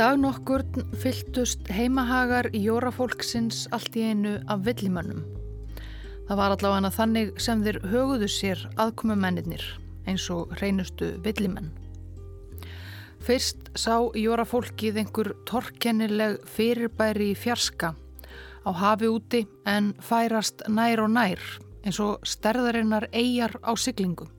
dag 0.00 0.16
nokkur 0.16 0.62
fyltust 0.96 1.66
heimahagar 1.76 2.46
jórafólksins 2.56 3.66
allt 3.76 3.98
í 4.00 4.06
einu 4.08 4.38
af 4.48 4.62
villimönnum. 4.64 5.26
Það 6.24 6.40
var 6.40 6.54
allavega 6.54 6.90
þannig 6.94 7.34
sem 7.44 7.60
þeir 7.66 7.78
höguðu 7.90 8.30
sér 8.32 8.62
aðkomumennir 8.80 9.66
eins 10.08 10.30
og 10.32 10.56
reynustu 10.62 11.10
villimenn. 11.26 11.68
Fyrst 13.20 13.68
sá 13.76 14.00
jórafólkið 14.16 15.02
einhver 15.04 15.34
torkennileg 15.50 16.40
fyrirbæri 16.48 17.34
í 17.34 17.38
fjarska 17.44 17.92
á 17.92 18.70
hafi 18.72 19.12
úti 19.12 19.44
en 19.68 19.92
færast 20.00 20.64
nær 20.68 21.04
og 21.04 21.12
nær 21.18 21.48
eins 21.84 22.00
og 22.00 22.24
sterðarinnar 22.24 23.10
eigjar 23.12 23.58
á 23.60 23.76
syklingum. 23.76 24.32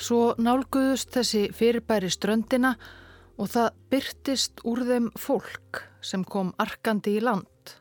Svo 0.00 0.32
nálguðust 0.40 1.12
þessi 1.12 1.50
fyrirbæri 1.52 2.08
ströndina 2.08 2.78
og 2.78 2.94
og 3.36 3.50
það 3.52 3.74
byrtist 3.92 4.62
úr 4.64 4.84
þeim 4.88 5.10
fólk 5.20 5.82
sem 6.00 6.24
kom 6.24 6.54
arkandi 6.62 7.18
í 7.18 7.24
land 7.24 7.76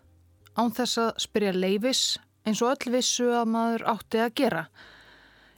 án 0.55 0.73
þess 0.75 0.99
að 1.03 1.23
spyrja 1.25 1.55
leifis 1.55 2.03
eins 2.45 2.61
og 2.61 2.75
öll 2.75 2.93
vissu 2.97 3.31
að 3.33 3.49
maður 3.55 3.87
átti 3.95 4.21
að 4.23 4.35
gera 4.41 4.65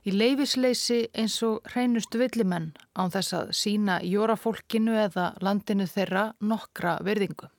í 0.07 0.13
leifisleysi 0.15 1.01
eins 1.19 1.35
og 1.43 1.65
hreinustu 1.73 2.21
villimenn 2.21 2.71
án 2.95 3.11
þess 3.11 3.35
að 3.35 3.53
sína 3.59 3.99
jórafólkinu 4.07 4.95
eða 5.03 5.33
landinu 5.43 5.87
þeirra 5.89 6.29
nokkra 6.39 6.97
verðingu. 7.03 7.49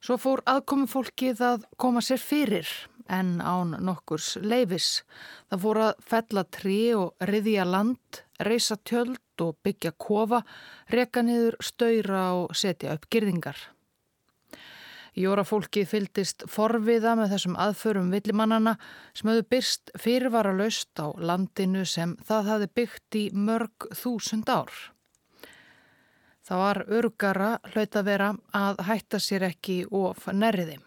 Svo 0.00 0.16
fór 0.16 0.40
aðkomi 0.48 0.86
fólkið 0.88 1.42
að 1.44 1.66
koma 1.76 2.00
sér 2.04 2.22
fyrir 2.22 2.70
en 3.12 3.38
án 3.42 3.74
nokkurs 3.84 4.36
leifis. 4.40 5.02
Það 5.50 5.62
fór 5.64 5.82
að 5.88 6.02
fella 6.12 6.44
trí 6.54 6.78
og 6.96 7.28
riðja 7.28 7.66
land, 7.68 8.22
reysa 8.40 8.76
tjöld 8.84 9.42
og 9.42 9.56
byggja 9.64 9.92
kofa, 9.98 10.42
reka 10.90 11.22
niður, 11.22 11.58
stöyra 11.62 12.28
og 12.38 12.54
setja 12.56 12.94
upp 12.94 13.08
girðingar. 13.10 13.58
Jórafólki 15.18 15.82
fyldist 15.88 16.44
forviða 16.50 17.16
með 17.18 17.32
þessum 17.34 17.56
aðförum 17.58 18.12
villimannana 18.14 18.76
sem 19.16 19.30
höfðu 19.30 19.46
byrst 19.50 19.90
fyrirvara 19.98 20.52
löst 20.54 21.00
á 21.02 21.10
landinu 21.18 21.82
sem 21.88 22.14
það 22.28 22.52
hafi 22.52 22.68
byggt 22.80 23.18
í 23.18 23.24
mörg 23.34 23.88
þúsund 23.98 24.50
ár. 24.52 24.70
Það 26.46 26.62
var 26.62 26.82
örgara 27.00 27.48
hlaut 27.72 27.96
að 27.98 28.06
vera 28.08 28.28
að 28.56 28.84
hætta 28.88 29.18
sér 29.20 29.48
ekki 29.50 29.82
of 29.90 30.30
nærriði. 30.32 30.78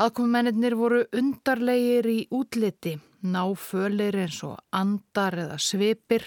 Aðkomumennir 0.00 0.72
voru 0.80 1.02
undarlegir 1.12 2.06
í 2.08 2.20
útliti, 2.32 2.94
náfölir 3.20 4.16
eins 4.22 4.38
og 4.48 4.54
andar 4.72 5.34
eða 5.42 5.58
svipir 5.60 6.24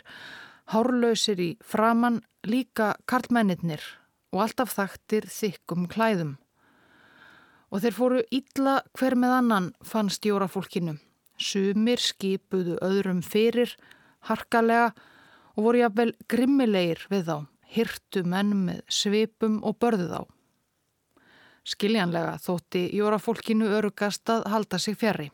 hárlausir 0.69 1.41
í 1.41 1.47
framann 1.57 2.19
líka 2.45 2.91
karlmennir 3.09 3.81
og 4.29 4.43
alltaf 4.45 4.75
þaktir 4.77 5.25
þykkum 5.25 5.87
klæðum. 5.89 6.35
Og 7.73 7.81
þeir 7.81 7.97
fóru 7.97 8.21
ítla 8.29 8.75
hver 8.93 9.17
með 9.17 9.35
annan 9.39 9.71
fannst 9.81 10.29
jórafólkinu. 10.29 10.99
Sumir 11.41 11.97
skipuðu 11.97 12.77
öðrum 12.77 13.25
fyrir, 13.25 13.73
harkalega 14.29 14.91
og 15.57 15.65
voru 15.65 15.81
jáfnvel 15.81 16.13
grimmilegir 16.29 17.01
við 17.09 17.25
þá, 17.25 17.37
hirtu 17.73 18.21
menn 18.21 18.53
með 18.69 18.85
svipum 19.01 19.63
og 19.65 19.81
börðu 19.81 20.11
þá. 20.13 20.21
Skiljanlega 21.63 22.35
þótti 22.43 22.89
jórafólkinu 22.97 23.69
örugast 23.77 24.29
að 24.29 24.49
halda 24.51 24.79
sig 24.79 24.97
fjari. 24.99 25.29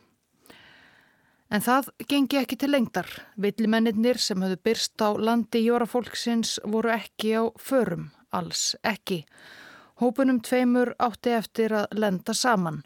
En 1.50 1.64
það 1.66 1.90
gengi 2.10 2.38
ekki 2.38 2.60
til 2.62 2.70
lengdar. 2.76 3.08
Villimennir 3.42 4.20
sem 4.22 4.42
höfðu 4.44 4.60
byrst 4.68 5.02
á 5.02 5.10
landi 5.18 5.64
jórafólksins 5.66 6.60
voru 6.62 6.94
ekki 6.94 7.34
á 7.34 7.44
förum, 7.58 8.12
alls 8.30 8.76
ekki. 8.86 9.24
Hópunum 10.00 10.44
tveimur 10.46 10.94
átti 11.02 11.34
eftir 11.34 11.74
að 11.74 11.98
lenda 11.98 12.38
saman 12.38 12.84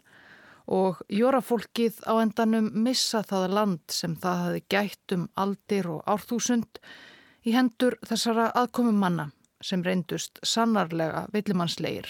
og 0.64 1.02
jórafólkið 1.12 2.00
á 2.08 2.16
endanum 2.24 2.70
missa 2.72 3.20
það 3.22 3.50
land 3.52 3.82
sem 3.92 4.16
það 4.16 4.44
hafi 4.46 4.62
gætt 4.72 5.14
um 5.16 5.26
aldir 5.36 5.90
og 5.92 6.02
árþúsund 6.08 6.80
í 7.44 7.52
hendur 7.52 7.98
þessara 8.08 8.48
aðkomum 8.56 8.96
manna 8.96 9.28
sem 9.60 9.84
reyndust 9.84 10.40
sannarlega 10.42 11.26
villimannslegir. 11.36 12.08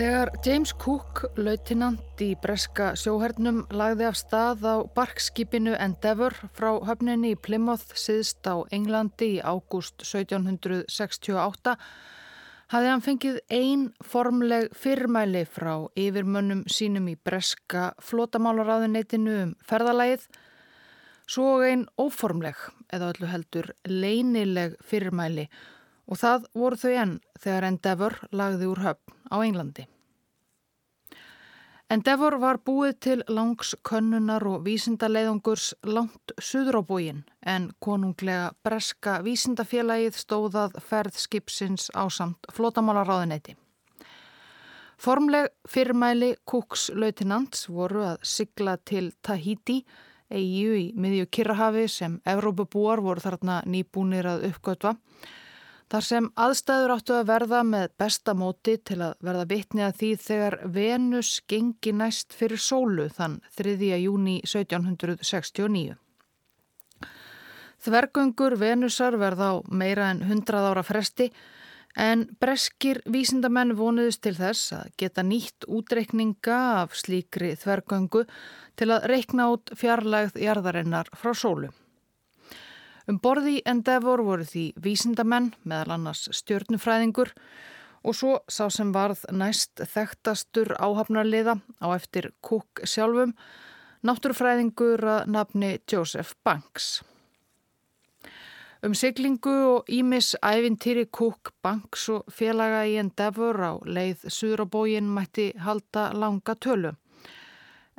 Þegar 0.00 0.30
James 0.40 0.70
Cook, 0.80 1.26
lautinant 1.36 2.22
í 2.24 2.30
breska 2.40 2.94
sjóhernum, 2.96 3.58
lagði 3.68 4.06
af 4.08 4.14
stað 4.16 4.62
á 4.64 4.76
barkskipinu 4.96 5.74
Endeavour 5.76 6.32
frá 6.56 6.70
höfninni 6.88 7.34
í 7.34 7.36
Plymouth 7.36 7.92
síðst 8.00 8.48
á 8.48 8.64
Englandi 8.72 9.26
í 9.34 9.42
ágúst 9.44 10.00
1768, 10.00 11.74
hafði 12.72 12.88
hann 12.88 13.04
fengið 13.04 13.36
ein 13.52 13.82
formleg 14.00 14.70
fyrrmæli 14.72 15.42
frá 15.44 15.74
yfirmönnum 15.92 16.62
sínum 16.64 17.10
í 17.12 17.18
breska 17.20 17.90
flotamálaráðuneytinu 18.00 19.34
um 19.42 19.52
ferðalægið, 19.68 20.24
svo 21.28 21.58
ein 21.66 21.84
óformleg 22.00 22.56
eða 22.88 23.12
öllu 23.12 23.28
heldur 23.34 23.68
leinileg 23.84 24.80
fyrrmæli 24.80 25.50
og 26.10 26.18
það 26.18 26.50
voru 26.58 26.80
þau 26.82 26.92
enn 27.04 27.16
þegar 27.38 27.68
Endeavour 27.70 28.18
lagði 28.34 28.68
úr 28.70 28.84
höfn 28.84 29.16
á 29.30 29.36
Englandi. 29.38 29.86
Endeavour 31.90 32.36
var 32.38 32.60
búið 32.62 32.92
til 33.02 33.22
langs 33.26 33.72
könnunar 33.82 34.44
og 34.46 34.60
vísindaleiðungurs 34.62 35.72
langt 35.90 36.34
suður 36.38 36.78
á 36.78 36.82
búin 36.86 37.24
en 37.42 37.72
konunglega 37.82 38.52
breska 38.62 39.16
vísindafélagið 39.26 40.20
stóðað 40.20 40.76
ferðskipsins 40.86 41.88
á 41.90 42.06
samt 42.06 42.46
flotamálaráðuneyti. 42.54 43.56
Formleg 45.00 45.48
fyrrmæli 45.66 46.34
Cooks 46.46 46.90
lautinants 46.94 47.66
voru 47.66 48.04
að 48.12 48.22
sigla 48.22 48.76
til 48.86 49.10
Tahiti, 49.26 49.80
eigu 50.30 50.76
í 50.78 50.86
miðju 50.94 51.26
Kirrahafi 51.26 51.88
sem 51.90 52.18
Evrópabúar 52.22 53.02
voru 53.02 53.24
þarna 53.24 53.62
nýbúnir 53.66 54.30
að 54.30 54.46
uppgötva 54.52 54.94
Þar 55.90 56.04
sem 56.06 56.26
aðstæður 56.38 56.92
áttu 56.94 57.14
að 57.16 57.30
verða 57.32 57.60
með 57.66 57.88
besta 57.98 58.34
móti 58.38 58.76
til 58.86 59.00
að 59.02 59.16
verða 59.26 59.46
vitni 59.50 59.82
að 59.82 59.96
því 59.98 60.10
þegar 60.22 60.56
Venus 60.76 61.30
gengi 61.50 61.92
næst 61.98 62.36
fyrir 62.38 62.62
sólu 62.62 63.08
þann 63.10 63.40
3. 63.58 63.74
júni 63.98 64.36
1769. 64.46 65.96
Þvergöngur 67.82 68.54
Venusar 68.60 69.18
verða 69.18 69.50
á 69.50 69.54
meira 69.66 70.12
en 70.14 70.22
100 70.28 70.62
ára 70.70 70.86
fresti 70.86 71.32
en 71.98 72.26
breskir 72.38 73.02
vísindamenn 73.10 73.74
vonuðist 73.74 74.22
til 74.22 74.36
þess 74.38 74.76
að 74.78 74.94
geta 75.00 75.26
nýtt 75.26 75.66
útreikninga 75.66 76.60
af 76.84 76.94
slíkri 77.02 77.56
þvergöngu 77.58 78.28
til 78.78 78.92
að 78.94 79.10
reikna 79.10 79.50
út 79.56 79.74
fjarlægð 79.74 80.38
jarðarinnar 80.38 81.10
frá 81.18 81.34
sólu. 81.34 81.74
Um 83.10 83.16
borði 83.18 83.56
Endeavor 83.66 84.20
voru 84.22 84.44
því 84.46 84.68
vísindamenn, 84.78 85.48
meðal 85.66 85.96
annars 85.96 86.28
stjórnufræðingur 86.36 87.32
og 88.06 88.14
svo 88.14 88.36
sá 88.46 88.68
sem 88.70 88.92
varð 88.94 89.24
næst 89.34 89.82
þekktastur 89.82 90.76
áhafnarliða 90.78 91.56
á 91.82 91.86
eftir 91.96 92.30
Cook 92.46 92.84
sjálfum, 92.86 93.32
náttúrufræðingur 94.06 95.02
að 95.02 95.32
nafni 95.34 95.72
Joseph 95.90 96.36
Banks. 96.46 97.00
Um 98.86 98.94
siglingu 98.94 99.56
og 99.72 99.90
Ímis 99.90 100.36
ævintýri 100.38 101.08
Cook, 101.10 101.50
Banks 101.66 102.06
og 102.14 102.30
félaga 102.30 102.86
í 102.86 102.94
Endeavor 103.02 103.58
á 103.58 103.72
leið 103.90 104.28
Suðrabógin 104.30 105.10
mætti 105.10 105.50
halda 105.58 106.12
langa 106.14 106.54
tölu. 106.54 106.94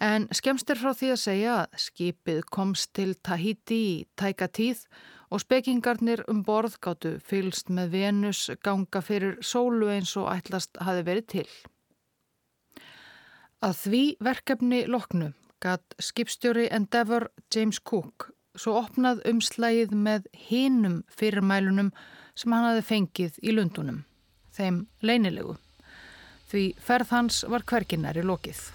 En 0.01 0.25
skemst 0.33 0.69
er 0.73 0.79
frá 0.81 0.95
því 0.97 1.11
að 1.13 1.19
segja 1.21 1.55
að 1.61 1.81
skipið 1.83 2.39
komst 2.49 2.89
til 2.97 3.11
Tahiti 3.21 3.77
í 3.77 3.97
tæka 4.17 4.47
tíð 4.49 4.87
og 5.29 5.43
spekingarnir 5.43 6.23
um 6.31 6.41
borð 6.47 6.79
gáttu 6.81 7.11
fylst 7.21 7.69
með 7.69 7.93
Venus 7.93 8.47
ganga 8.65 9.03
fyrir 9.05 9.37
sólu 9.45 9.91
eins 9.93 10.15
og 10.17 10.31
ætlast 10.33 10.81
hafi 10.81 11.05
verið 11.05 11.27
til. 11.35 11.45
Að 13.61 13.77
því 13.83 14.03
verkefni 14.25 14.83
loknu 14.89 15.31
gatt 15.61 15.93
skipstjóri 16.01 16.65
Endeavour 16.73 17.29
James 17.53 17.77
Cook 17.77 18.31
svo 18.57 18.79
opnað 18.81 19.21
umslægið 19.29 19.93
með 19.95 20.27
hinum 20.49 21.01
fyrirmælunum 21.13 21.93
sem 22.35 22.51
hann 22.55 22.67
hafi 22.71 22.87
fengið 22.89 23.37
í 23.45 23.53
lundunum, 23.53 24.03
þeim 24.51 24.85
leinilegu. 25.05 25.59
Því 26.51 26.71
ferð 26.81 27.13
hans 27.15 27.43
var 27.47 27.63
hverginnar 27.69 28.17
í 28.17 28.25
lokið. 28.25 28.65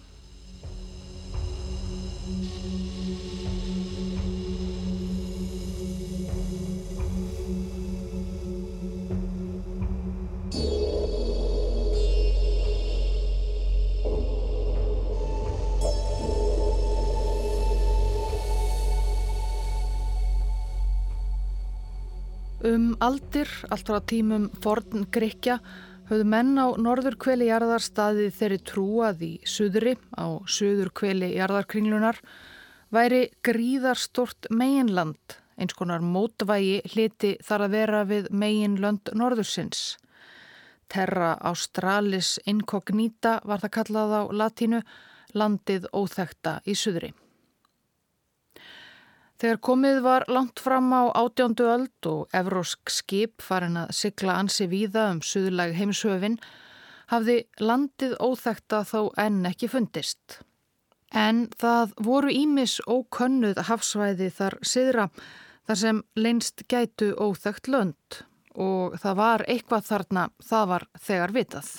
Um 22.97 23.03
aldir, 23.13 23.51
allt 23.69 23.91
frá 23.91 23.99
tímum 24.09 24.47
forn 24.65 25.03
Grekja, 25.13 25.59
höfðu 26.09 26.25
menn 26.33 26.55
á 26.57 26.73
norður 26.81 27.19
kveli 27.21 27.51
jarðar 27.51 27.83
staðið 27.85 28.31
þeirri 28.39 28.59
trúað 28.71 29.25
í 29.27 29.29
suðri 29.45 29.93
á 30.17 30.41
suður 30.49 30.89
kveli 30.97 31.29
jarðarkringlunar 31.35 32.23
væri 32.89 33.21
gríðarstort 33.45 34.49
meginland, 34.49 35.37
eins 35.61 35.77
konar 35.77 36.01
mótvægi 36.01 36.81
hliti 36.95 37.35
þar 37.45 37.67
að 37.67 37.77
vera 37.77 38.03
við 38.09 38.33
meginlönd 38.33 39.13
norðursins. 39.13 39.99
Terra 40.89 41.35
Australis 41.53 42.39
incognita 42.49 43.43
var 43.45 43.61
það 43.61 43.77
kallað 43.77 44.17
á 44.17 44.23
latínu, 44.33 44.81
landið 45.37 45.93
óþekta 45.93 46.63
í 46.65 46.73
suðri. 46.73 47.13
Þegar 49.37 49.59
komið 49.69 49.99
var 50.01 50.25
langt 50.33 50.61
fram 50.65 50.89
á 50.97 51.13
átjándu 51.13 51.67
öld 51.69 52.09
og 52.09 52.37
evrósk 52.37 52.89
skip 52.89 53.43
farin 53.45 53.77
að 53.77 53.93
sigla 53.99 54.39
ansi 54.41 54.65
víða 54.71 55.11
um 55.13 55.21
suðlag 55.21 55.75
heimsöfin, 55.77 56.39
hafði 57.13 57.43
landið 57.61 58.17
óþekta 58.17 58.81
þó 58.89 59.11
enn 59.21 59.45
ekki 59.51 59.69
fundist. 59.69 60.39
En 61.13 61.47
það 61.61 61.93
voru 62.03 62.33
ímis 62.33 62.79
ókönnuð 62.89 63.61
hafsvæði 63.69 64.31
þar 64.39 64.57
siðra 64.65 65.11
þar 65.67 65.81
sem 65.83 66.01
leinst 66.17 66.65
gætu 66.73 67.13
óþekt 67.21 67.69
lönd 67.69 68.23
og 68.57 68.97
það 69.03 69.21
var 69.21 69.45
eitthvað 69.53 69.87
þarna, 69.91 70.25
það 70.41 70.69
var 70.73 70.89
þegar 70.97 71.37
vitað. 71.37 71.71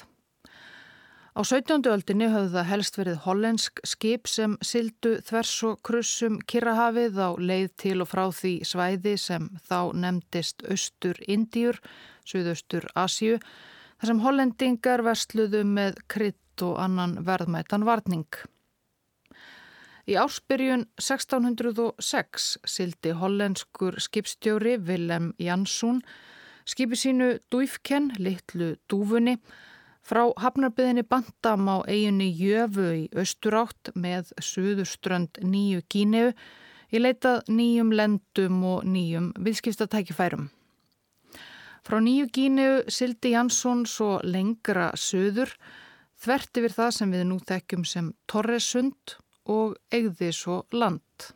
Á 1.37 1.45
17. 1.45 1.85
öldinni 1.93 2.31
höfðu 2.33 2.49
það 2.55 2.65
helst 2.65 2.95
verið 2.97 3.17
hollensk 3.27 3.81
skip 3.85 4.25
sem 4.25 4.55
sildu 4.65 5.19
þvers 5.21 5.51
og 5.67 5.75
krussum 5.85 6.39
Kirrahafið 6.49 7.19
á 7.21 7.29
leið 7.37 7.67
til 7.77 7.97
og 8.01 8.09
frá 8.09 8.23
því 8.33 8.53
svæði 8.65 9.13
sem 9.21 9.45
þá 9.67 9.93
nefndist 10.01 10.65
Östur 10.65 11.21
Indíur, 11.29 11.77
Suðaustur 12.25 12.89
Asju, 12.97 13.37
þar 14.01 14.11
sem 14.11 14.23
hollendingar 14.25 15.05
versluðu 15.05 15.61
með 15.75 16.01
krydd 16.09 16.65
og 16.65 16.81
annan 16.81 17.15
verðmætan 17.29 17.85
varning. 17.85 18.41
Í 20.09 20.17
ársbyrjun 20.17 20.87
1606 20.97 22.49
sildi 22.65 23.13
hollenskur 23.13 24.01
skipstjóri 24.01 24.79
Willem 24.89 25.35
Jansson 25.37 26.01
skipi 26.65 26.97
sínu 26.97 27.35
Dúifken, 27.53 28.15
litlu 28.17 28.73
dúfunni, 28.89 29.37
Frá 30.07 30.21
hafnarbyðinni 30.39 31.03
Bandam 31.03 31.67
á 31.67 31.83
eiginni 31.83 32.29
Jöfu 32.31 32.85
í 32.95 33.01
austurátt 33.11 33.89
með 33.91 34.29
suðurströnd 34.39 35.41
nýju 35.43 35.81
Gíneu 35.91 36.29
í 36.95 37.01
leitað 37.01 37.49
nýjum 37.51 37.89
lendum 37.91 38.61
og 38.69 38.85
nýjum 38.87 39.33
viðskiptatækifærum. 39.43 40.45
Frá 41.83 41.99
nýju 41.99 42.29
Gíneu 42.31 42.77
sildi 42.87 43.33
Jansson 43.33 43.81
svo 43.83 44.21
lengra 44.23 44.93
söður, 44.95 45.51
þvert 46.15 46.61
yfir 46.61 46.75
það 46.77 46.91
sem 46.95 47.11
við 47.11 47.25
nú 47.27 47.39
þekkjum 47.49 47.83
sem 47.91 48.07
Torresund 48.31 49.17
og 49.43 49.75
eigði 49.91 50.29
svo 50.31 50.61
land. 50.71 51.33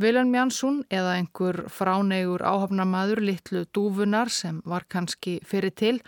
Vilhelm 0.00 0.36
Jansson 0.36 0.82
eða 0.92 1.16
einhver 1.16 1.62
fránegur 1.72 2.44
áhafnamaður 2.44 3.24
litlu 3.24 3.64
dúfunar 3.72 4.28
sem 4.28 4.60
var 4.68 4.84
kannski 4.88 5.38
fyrir 5.48 5.72
til, 5.72 6.02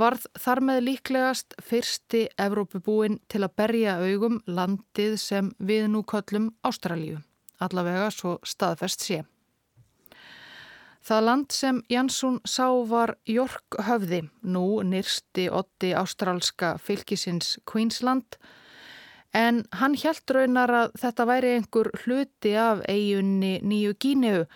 varð 0.00 0.26
þar 0.40 0.60
með 0.68 0.80
líklegast 0.88 1.54
fyrsti 1.62 2.24
Evrópubúin 2.40 3.20
til 3.30 3.44
að 3.46 3.54
berja 3.60 3.98
augum 4.02 4.40
landið 4.46 5.18
sem 5.20 5.52
við 5.58 5.86
nú 5.92 6.02
köllum 6.02 6.50
Ástralíu, 6.66 7.20
allavega 7.62 8.10
svo 8.14 8.38
staðfest 8.46 9.06
sé. 9.06 9.22
Það 11.04 11.24
land 11.28 11.52
sem 11.52 11.82
Jansson 11.92 12.38
sá 12.48 12.64
var 12.88 13.18
York 13.28 13.76
höfði, 13.84 14.22
nú 14.40 14.80
nýrsti 14.88 15.50
otti 15.52 15.92
ástrálska 15.92 16.78
fylgisins 16.80 17.58
Queensland, 17.68 18.38
en 19.36 19.64
hann 19.76 19.98
hjælt 20.00 20.30
raunar 20.32 20.72
að 20.72 20.94
þetta 21.02 21.26
væri 21.28 21.50
einhver 21.58 21.90
hluti 22.04 22.54
af 22.56 22.80
eigunni 22.88 23.58
Nýju 23.60 23.98
Gíneu 24.00 24.46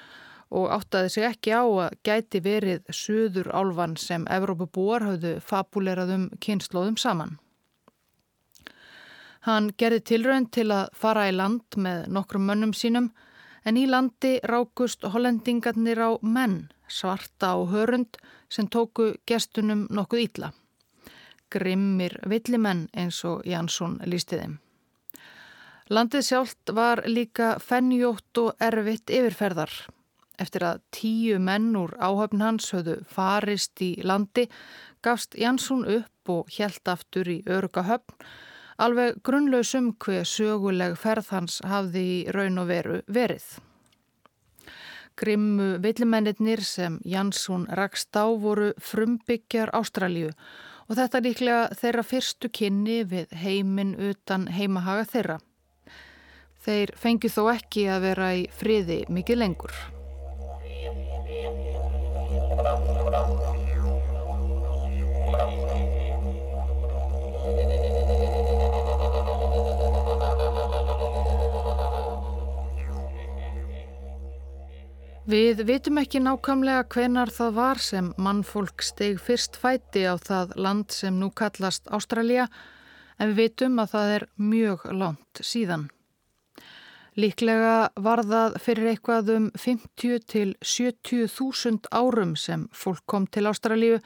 og 0.50 0.70
áttaði 0.72 1.12
sig 1.12 1.26
ekki 1.28 1.52
á 1.52 1.64
að 1.64 1.96
gæti 2.06 2.40
verið 2.44 2.86
söður 2.94 3.50
álvan 3.52 3.96
sem 4.00 4.24
Evrópabúar 4.32 5.04
hafðu 5.04 5.34
fabulerað 5.44 6.14
um 6.14 6.24
kynnslóðum 6.40 6.96
saman. 7.00 7.36
Hann 9.48 9.70
gerði 9.80 10.00
tilraun 10.10 10.48
til 10.52 10.70
að 10.74 10.88
fara 10.96 11.28
í 11.28 11.34
land 11.36 11.76
með 11.76 12.08
nokkrum 12.12 12.46
mönnum 12.48 12.74
sínum 12.76 13.10
en 13.64 13.76
í 13.76 13.86
landi 13.86 14.38
rákust 14.44 15.04
hollendingarnir 15.04 16.00
á 16.00 16.10
menn, 16.22 16.70
svarta 16.88 17.54
og 17.60 17.70
hörund 17.72 18.18
sem 18.48 18.68
tóku 18.68 19.12
gestunum 19.28 19.86
nokkuð 19.90 20.24
ítla. 20.24 20.52
Grimmir 21.52 22.18
villimenn 22.28 22.88
eins 22.92 23.20
og 23.24 23.44
Jansson 23.48 24.00
lísti 24.04 24.40
þeim. 24.40 24.58
Landið 25.88 26.24
sjálft 26.26 26.72
var 26.76 27.00
líka 27.08 27.54
fennjótt 27.64 28.40
og 28.42 28.56
erfitt 28.60 29.08
yfirferðar. 29.08 29.72
Eftir 30.38 30.64
að 30.64 30.82
tíu 30.94 31.38
menn 31.42 31.72
úr 31.76 31.96
áhöfn 31.98 32.44
hans 32.44 32.70
höfðu 32.74 33.00
farist 33.10 33.82
í 33.82 33.96
landi 34.06 34.46
gafst 35.02 35.34
Jansson 35.38 35.82
upp 35.84 36.30
og 36.30 36.52
hjælt 36.54 36.88
aftur 36.88 37.28
í 37.30 37.40
öruga 37.46 37.82
höfn 37.88 38.28
alveg 38.78 39.18
grunnlausum 39.26 39.92
hver 40.02 40.26
söguleg 40.28 40.94
ferð 40.98 41.32
hans 41.34 41.58
hafði 41.66 42.04
í 42.12 42.18
raun 42.34 42.62
og 42.62 42.70
veru 42.70 43.00
verið. 43.10 43.46
Grimmu 45.18 45.80
villimennir 45.82 46.62
sem 46.62 47.00
Jansson 47.02 47.66
rakst 47.74 48.14
á 48.14 48.30
voru 48.38 48.70
frumbyggjar 48.78 49.74
Ástralju 49.74 50.30
og 50.86 50.94
þetta 50.94 51.24
líklega 51.26 51.66
þeirra 51.80 52.06
fyrstu 52.06 52.52
kynni 52.54 53.02
við 53.02 53.34
heiminn 53.42 53.96
utan 53.98 54.46
heimahaga 54.46 55.10
þeirra. 55.10 55.38
Þeir 56.62 56.94
fengi 56.98 57.30
þó 57.32 57.48
ekki 57.56 57.88
að 57.90 58.10
vera 58.12 58.34
í 58.38 58.48
friði 58.54 59.04
mikið 59.10 59.42
lengur. 59.42 59.78
Við 75.28 75.58
vitum 75.68 75.98
ekki 76.00 76.22
nákvæmlega 76.24 76.86
hvenar 76.88 77.28
það 77.28 77.50
var 77.58 77.80
sem 77.84 78.06
mannfólk 78.16 78.80
steg 78.80 79.18
fyrst 79.20 79.58
fæti 79.60 80.06
á 80.08 80.16
það 80.16 80.54
land 80.56 80.94
sem 80.96 81.18
nú 81.20 81.28
kallast 81.36 81.84
Ástralja 81.92 82.46
en 83.18 83.34
við 83.34 83.42
vitum 83.42 83.76
að 83.82 83.92
það 83.92 84.12
er 84.14 84.24
mjög 84.40 84.86
langt 84.96 85.42
síðan. 85.44 85.84
Líklega 87.18 87.88
var 87.98 88.20
það 88.22 88.56
fyrir 88.62 88.92
eitthvað 88.92 89.30
um 89.34 89.46
50 89.58 90.20
til 90.30 90.52
70 90.62 91.24
þúsund 91.34 91.88
árum 91.90 92.36
sem 92.38 92.68
fólk 92.70 93.02
kom 93.10 93.26
til 93.26 93.48
Ástralíu, 93.50 93.96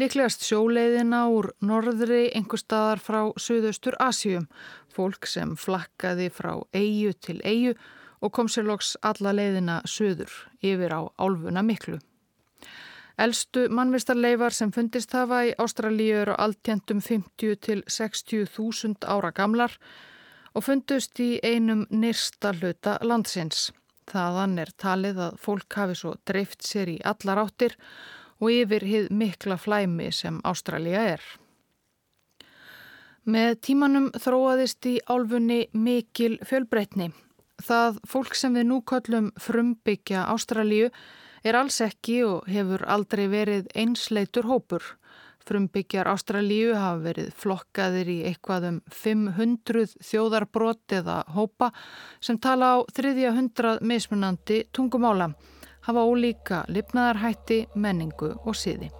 líklegast 0.00 0.46
sjóleiðina 0.48 1.26
úr 1.28 1.50
norðri 1.60 2.30
einhver 2.32 2.62
staðar 2.62 3.04
frá 3.04 3.20
Suðaustur 3.36 3.98
Asjum, 4.00 4.48
fólk 4.88 5.28
sem 5.28 5.52
flakkaði 5.52 6.30
frá 6.32 6.54
eigu 6.72 7.12
til 7.20 7.42
eigu 7.44 7.76
og 8.24 8.32
kom 8.32 8.48
sér 8.48 8.70
loks 8.72 8.94
alla 9.04 9.36
leiðina 9.36 9.82
söður 9.84 10.32
yfir 10.64 10.96
á 10.96 11.12
álfuna 11.20 11.60
miklu. 11.60 12.00
Elstu 13.20 13.68
mannvistarleifar 13.68 14.56
sem 14.56 14.72
fundist 14.72 15.12
hafa 15.12 15.44
í 15.44 15.56
Ástralíu 15.60 16.22
eru 16.24 16.40
alltjendum 16.40 17.04
50 17.04 17.60
til 17.60 17.82
60 17.84 18.48
þúsund 18.48 19.04
ára 19.04 19.28
gamlar 19.28 19.76
og 20.54 20.64
fundust 20.66 21.20
í 21.22 21.38
einum 21.42 21.86
nýrsta 21.90 22.54
hluta 22.56 22.96
landsins. 23.06 23.70
Þaðan 24.10 24.58
er 24.58 24.72
talið 24.80 25.20
að 25.26 25.36
fólk 25.38 25.76
hafi 25.78 25.98
svo 25.98 26.16
dreift 26.26 26.66
sér 26.66 26.90
í 26.90 26.98
allar 27.06 27.44
áttir 27.44 27.76
og 28.40 28.50
yfir 28.50 28.86
hið 28.88 29.10
mikla 29.14 29.58
flæmi 29.60 30.10
sem 30.14 30.40
Ástralja 30.46 31.04
er. 31.14 31.24
Með 33.30 33.58
tímanum 33.66 34.08
þróaðist 34.16 34.86
í 34.88 34.96
álfunni 35.06 35.66
mikil 35.76 36.38
fjölbreytni. 36.48 37.10
Það 37.60 38.00
fólk 38.08 38.34
sem 38.34 38.54
við 38.56 38.70
nú 38.70 38.80
köllum 38.88 39.28
frumbyggja 39.38 40.24
Ástralju 40.32 40.88
er 41.44 41.56
alls 41.56 41.78
ekki 41.84 42.22
og 42.24 42.48
hefur 42.48 42.86
aldrei 42.88 43.26
verið 43.28 43.68
einsleitur 43.76 44.48
hópur. 44.48 44.82
Frumbyggjar 45.46 46.10
Ástralíu 46.12 46.74
hafa 46.76 47.00
verið 47.04 47.30
flokkaðir 47.40 48.12
í 48.12 48.18
eitthvað 48.28 48.68
um 48.68 48.78
500 48.92 49.96
þjóðarbrot 50.04 50.96
eða 51.00 51.20
hópa 51.34 51.72
sem 52.20 52.38
tala 52.38 52.74
á 52.76 52.78
þriðja 52.94 53.34
hundrað 53.38 53.82
mismunandi 53.82 54.62
tungumála, 54.76 55.32
hafa 55.88 56.06
ólíka 56.06 56.64
lifnaðarhætti, 56.68 57.64
menningu 57.74 58.34
og 58.44 58.58
síði. 58.58 58.92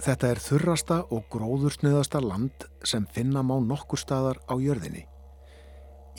Þetta 0.00 0.28
er 0.32 0.38
þurrasta 0.40 0.96
og 1.12 1.26
gróðursnöðasta 1.32 2.22
land 2.24 2.64
sem 2.88 3.04
finna 3.12 3.42
má 3.44 3.58
nokkur 3.60 4.00
staðar 4.00 4.38
á 4.48 4.56
jörðinni. 4.56 5.02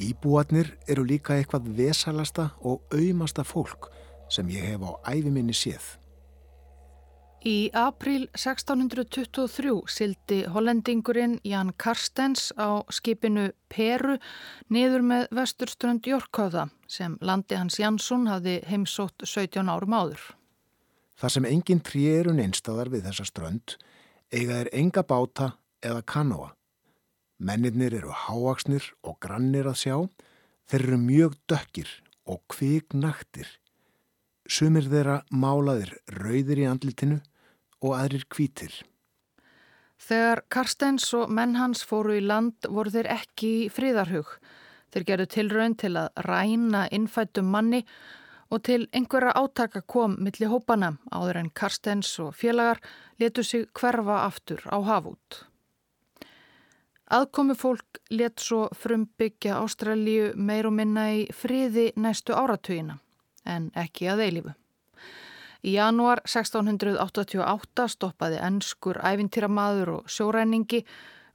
Íbúatnir 0.01 0.75
eru 0.89 1.05
líka 1.05 1.33
eitthvað 1.33 1.71
vesalasta 1.77 2.51
og 2.61 2.85
auðmasta 2.93 3.45
fólk 3.45 3.89
sem 4.29 4.50
ég 4.53 4.69
hef 4.69 4.85
á 4.85 4.91
æfiminni 5.15 5.55
séð. 5.57 5.97
Í 7.41 7.71
april 7.73 8.27
1623 8.38 9.73
sildi 9.89 10.43
hollendingurinn 10.53 11.39
Jan 11.41 11.71
Karstens 11.73 12.51
á 12.53 12.85
skipinu 12.93 13.47
Peru 13.65 14.19
niður 14.69 15.01
með 15.01 15.25
vesturströnd 15.39 16.05
Jórkáða 16.05 16.67
sem 16.85 17.17
landi 17.17 17.57
hans 17.57 17.79
Jansson 17.81 18.29
hafði 18.29 18.59
heimsótt 18.69 19.25
17 19.25 19.73
árum 19.73 19.97
áður. 19.97 20.21
Það 21.21 21.33
sem 21.35 21.45
engin 21.45 21.81
trí 21.85 22.07
eru 22.09 22.31
neinstadar 22.33 22.89
við 22.89 23.03
þessa 23.05 23.27
strönd 23.29 23.75
eiga 24.33 24.55
er 24.63 24.69
enga 24.73 25.03
báta 25.05 25.51
eða 25.85 26.01
kanóa. 26.01 26.47
Mennirnir 27.37 27.93
eru 27.93 28.13
háaksnir 28.13 28.87
og 29.05 29.19
grannir 29.21 29.69
að 29.69 29.77
sjá, 29.83 29.97
þeir 30.65 30.85
eru 30.87 30.97
mjög 31.01 31.35
dökkir 31.49 31.91
og 32.25 32.41
kviknaktir. 32.49 33.49
Sumir 34.49 34.87
þeirra 34.89 35.19
málaðir 35.29 35.93
rauðir 36.09 36.63
í 36.63 36.65
andlitinu 36.69 37.19
og 37.81 37.93
aðrir 37.99 38.25
kvítir. 38.25 38.73
Þegar 40.01 40.41
Karsteins 40.49 41.05
og 41.13 41.29
menn 41.29 41.53
hans 41.59 41.83
fóru 41.85 42.15
í 42.17 42.23
land 42.25 42.65
voru 42.65 42.93
þeir 42.93 43.11
ekki 43.19 43.51
í 43.67 43.69
fríðarhug. 43.69 44.33
Þeir 44.89 45.05
gerðu 45.11 45.29
tilraun 45.35 45.77
til 45.77 45.93
að 46.01 46.09
ræna 46.25 46.87
innfættum 46.89 47.53
manni 47.53 47.83
og 48.51 48.63
til 48.67 48.88
einhverja 48.91 49.31
átaka 49.36 49.81
kom 49.88 50.17
milli 50.20 50.50
hópana 50.51 50.98
áður 51.12 51.39
en 51.39 51.50
Karsteins 51.55 52.12
og 52.20 52.36
félagar 52.36 52.81
letu 53.20 53.43
sig 53.43 53.67
hverfa 53.79 54.25
aftur 54.25 54.62
á 54.67 54.77
hafút. 54.84 55.46
Aðkomi 57.12 57.55
fólk 57.55 58.00
let 58.12 58.39
svo 58.39 58.70
frumbyggja 58.75 59.58
Ástralju 59.60 60.31
meir 60.36 60.67
og 60.67 60.75
minna 60.75 61.10
í 61.12 61.25
friði 61.36 61.91
næstu 61.96 62.36
áratugina 62.36 63.00
en 63.46 63.72
ekki 63.75 64.08
að 64.12 64.25
eilifu. 64.27 64.53
Í 65.62 65.75
janúar 65.75 66.24
1688 66.25 67.88
stoppaði 67.96 68.39
ennskur 68.41 69.00
æfintýramaður 69.05 69.96
og 69.98 70.08
sjóræningi 70.10 70.84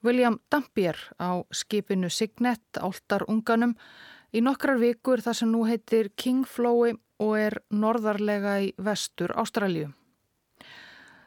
William 0.04 0.40
Dampier 0.50 0.96
á 1.20 1.44
skipinu 1.52 2.10
Signet 2.10 2.80
áltar 2.80 3.24
unganum 3.28 3.76
í 4.32 4.42
nokkrar 4.42 4.80
vikur 4.80 5.22
þar 5.22 5.38
sem 5.40 5.52
nú 5.52 5.64
heitir 5.68 6.10
Kingflói 6.16 6.96
og 7.22 7.38
er 7.38 7.58
norðarlega 7.70 8.58
í 8.64 8.72
vestur 8.78 9.32
Ástralju. 9.36 9.90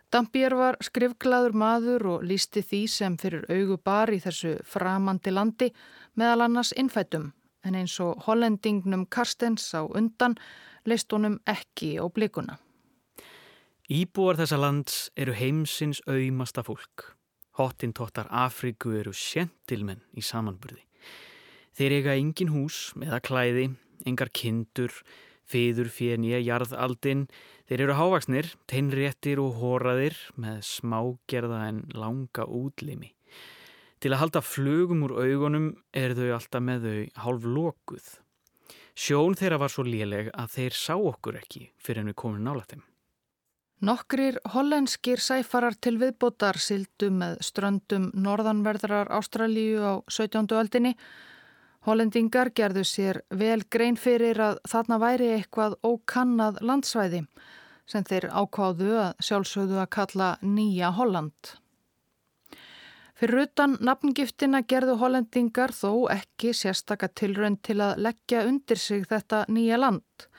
Dampier 0.09 0.55
var 0.57 0.77
skrifglaður 0.81 1.53
maður 1.53 2.05
og 2.15 2.23
lísti 2.25 2.63
því 2.65 2.79
sem 2.89 3.17
fyrir 3.21 3.45
augu 3.49 3.77
bar 3.77 4.09
í 4.09 4.17
þessu 4.23 4.55
framandi 4.65 5.33
landi 5.33 5.69
meðal 6.17 6.47
annars 6.47 6.73
innfættum 6.73 7.29
en 7.65 7.75
eins 7.77 7.99
og 8.01 8.23
hollendingnum 8.25 9.05
Karstens 9.05 9.67
á 9.77 9.85
undan 9.85 10.37
leist 10.89 11.11
honum 11.13 11.37
ekki 11.45 11.97
á 12.01 12.05
blikuna. 12.09 12.57
Íbúar 13.89 14.37
þessa 14.37 14.57
lands 14.61 14.97
eru 15.17 15.33
heimsins 15.33 16.01
auðmasta 16.07 16.63
fólk. 16.65 17.15
Hottintóttar 17.57 18.29
Afríku 18.31 18.93
eru 18.95 19.13
sjentilmenn 19.13 20.03
í 20.17 20.23
samanburði. 20.23 20.83
Þeir 21.75 21.95
eiga 21.97 22.15
engin 22.17 22.53
hús 22.53 22.91
eða 23.01 23.19
klæði, 23.23 23.65
engar 24.07 24.31
kindur, 24.33 24.93
fiður 25.49 25.89
fyrir 25.93 26.21
nýja 26.21 26.39
jarðaldin. 26.45 27.27
Þeir 27.69 27.85
eru 27.85 27.97
hávaksnir, 27.99 28.51
teinréttir 28.69 29.41
og 29.41 29.59
hóraðir 29.61 30.17
með 30.39 30.61
smágerða 30.65 31.63
en 31.69 31.83
langa 31.93 32.45
útlimi. 32.45 33.13
Til 33.99 34.13
að 34.13 34.21
halda 34.23 34.41
flugum 34.45 35.03
úr 35.09 35.17
augunum 35.19 35.71
er 35.91 36.15
þau 36.15 36.29
alltaf 36.37 36.63
með 36.63 36.85
þau 36.87 37.23
hálf 37.25 37.47
lokuð. 37.57 38.11
Sjón 38.99 39.35
þeirra 39.39 39.59
var 39.59 39.71
svo 39.71 39.83
léleg 39.87 40.29
að 40.35 40.53
þeir 40.55 40.75
sá 40.75 40.95
okkur 40.95 41.39
ekki 41.39 41.69
fyrir 41.79 42.03
en 42.03 42.11
við 42.11 42.19
komum 42.19 42.43
nála 42.43 42.65
þeim. 42.67 42.85
Nokkrir 43.79 44.41
hollenskir 44.51 45.21
sæfarar 45.23 45.77
til 45.79 45.95
viðbótar 46.01 46.57
sildu 46.59 47.07
með 47.15 47.37
ströndum 47.47 48.09
norðanverðrar 48.11 49.07
Ástralíu 49.15 49.79
á 49.79 49.93
17. 50.11 50.51
öldinni. 50.59 50.97
Hollendingar 51.89 52.51
gerðu 52.53 52.83
sér 52.85 53.17
vel 53.33 53.63
grein 53.73 53.95
fyrir 53.97 54.37
að 54.45 54.59
þarna 54.69 54.99
væri 55.01 55.29
eitthvað 55.33 55.73
ókannað 55.81 56.59
landsvæði 56.61 57.23
sem 57.89 58.03
þeir 58.05 58.27
ákváðu 58.29 58.91
að 59.01 59.23
sjálfsögðu 59.25 59.79
að 59.81 59.89
kalla 59.95 60.27
Nýja 60.45 60.91
Holland. 60.93 61.55
Fyrir 63.17 63.41
utan 63.47 63.73
nafngiftina 63.81 64.61
gerðu 64.69 64.99
hollendingar 65.01 65.73
þó 65.73 66.05
ekki 66.13 66.53
sérstakka 66.53 67.09
tilrönd 67.09 67.63
til 67.65 67.79
að 67.81 68.03
leggja 68.05 68.45
undir 68.45 68.77
sig 68.77 69.09
þetta 69.09 69.41
nýja 69.49 69.81
land 69.81 70.29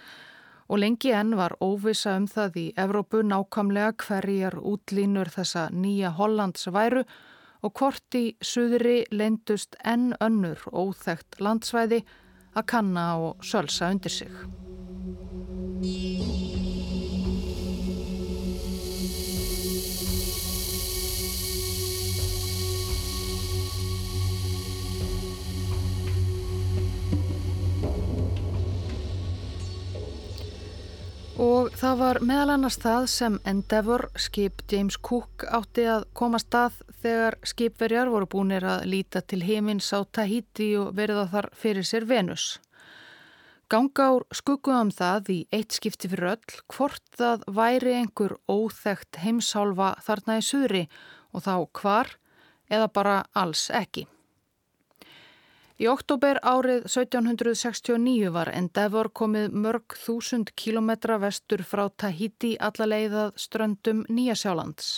og 0.71 0.79
lengi 0.79 1.11
enn 1.11 1.35
var 1.35 1.57
óvisa 1.59 2.15
um 2.15 2.31
það 2.31 2.61
í 2.63 2.67
Evrópu 2.79 3.25
nákamlega 3.27 3.97
hverjar 4.07 4.55
útlínur 4.63 5.35
þessa 5.35 5.67
nýja 5.75 6.15
Hollands 6.15 6.71
væru 6.71 7.03
og 7.03 7.13
hvort 7.69 8.17
í 8.17 8.25
suðri 8.41 9.05
leindust 9.13 9.77
enn 9.85 10.15
önnur 10.25 10.65
óþægt 10.73 11.41
landsvæði 11.45 12.03
að 12.57 12.69
kanna 12.73 13.07
og 13.21 13.45
sölsa 13.45 13.93
undir 13.93 14.17
sig. 14.17 14.33
Og 31.41 31.71
það 31.73 31.95
var 31.97 32.19
meðal 32.21 32.51
annars 32.53 32.77
það 32.77 33.05
sem 33.09 33.37
Endeavour, 33.49 34.03
skip 34.21 34.61
James 34.69 34.99
Cook, 35.01 35.47
átti 35.49 35.87
að 35.89 36.03
komast 36.13 36.53
að 36.53 36.77
þegar 37.01 37.39
skipverjar 37.49 38.11
voru 38.13 38.29
búinir 38.29 38.67
að 38.69 38.85
líta 38.93 39.23
til 39.25 39.41
heimins 39.47 39.89
á 39.97 40.05
Tahiti 40.05 40.75
og 40.77 40.91
verða 40.99 41.25
þar 41.33 41.49
fyrir 41.57 41.89
sér 41.89 42.05
Venus. 42.11 42.45
Ganga 43.73 44.11
úr 44.19 44.29
skugguðum 44.37 44.93
það 44.93 45.33
í 45.33 45.39
eitt 45.57 45.81
skipti 45.81 46.13
fyrir 46.13 46.35
öll 46.35 46.61
hvort 46.75 47.09
það 47.17 47.49
væri 47.57 47.97
einhver 48.03 48.37
óþægt 48.45 49.23
heimsálfa 49.25 49.95
þarna 50.05 50.41
í 50.43 50.45
suðri 50.45 50.87
og 51.33 51.47
þá 51.49 51.55
hvar 51.81 52.17
eða 52.69 52.93
bara 52.93 53.21
alls 53.33 53.71
ekki. 53.73 54.05
Í 55.81 55.87
oktober 55.89 56.37
árið 56.45 56.83
1769 56.91 58.29
var 58.35 58.51
Endeavour 58.53 59.09
komið 59.17 59.55
mörg 59.63 59.95
þúsund 59.97 60.51
kílometra 60.53 61.17
vestur 61.23 61.63
frá 61.65 61.87
Tahiti 61.97 62.51
allaleiðað 62.61 63.31
ströndum 63.41 64.03
Nýjasjálands. 64.13 64.91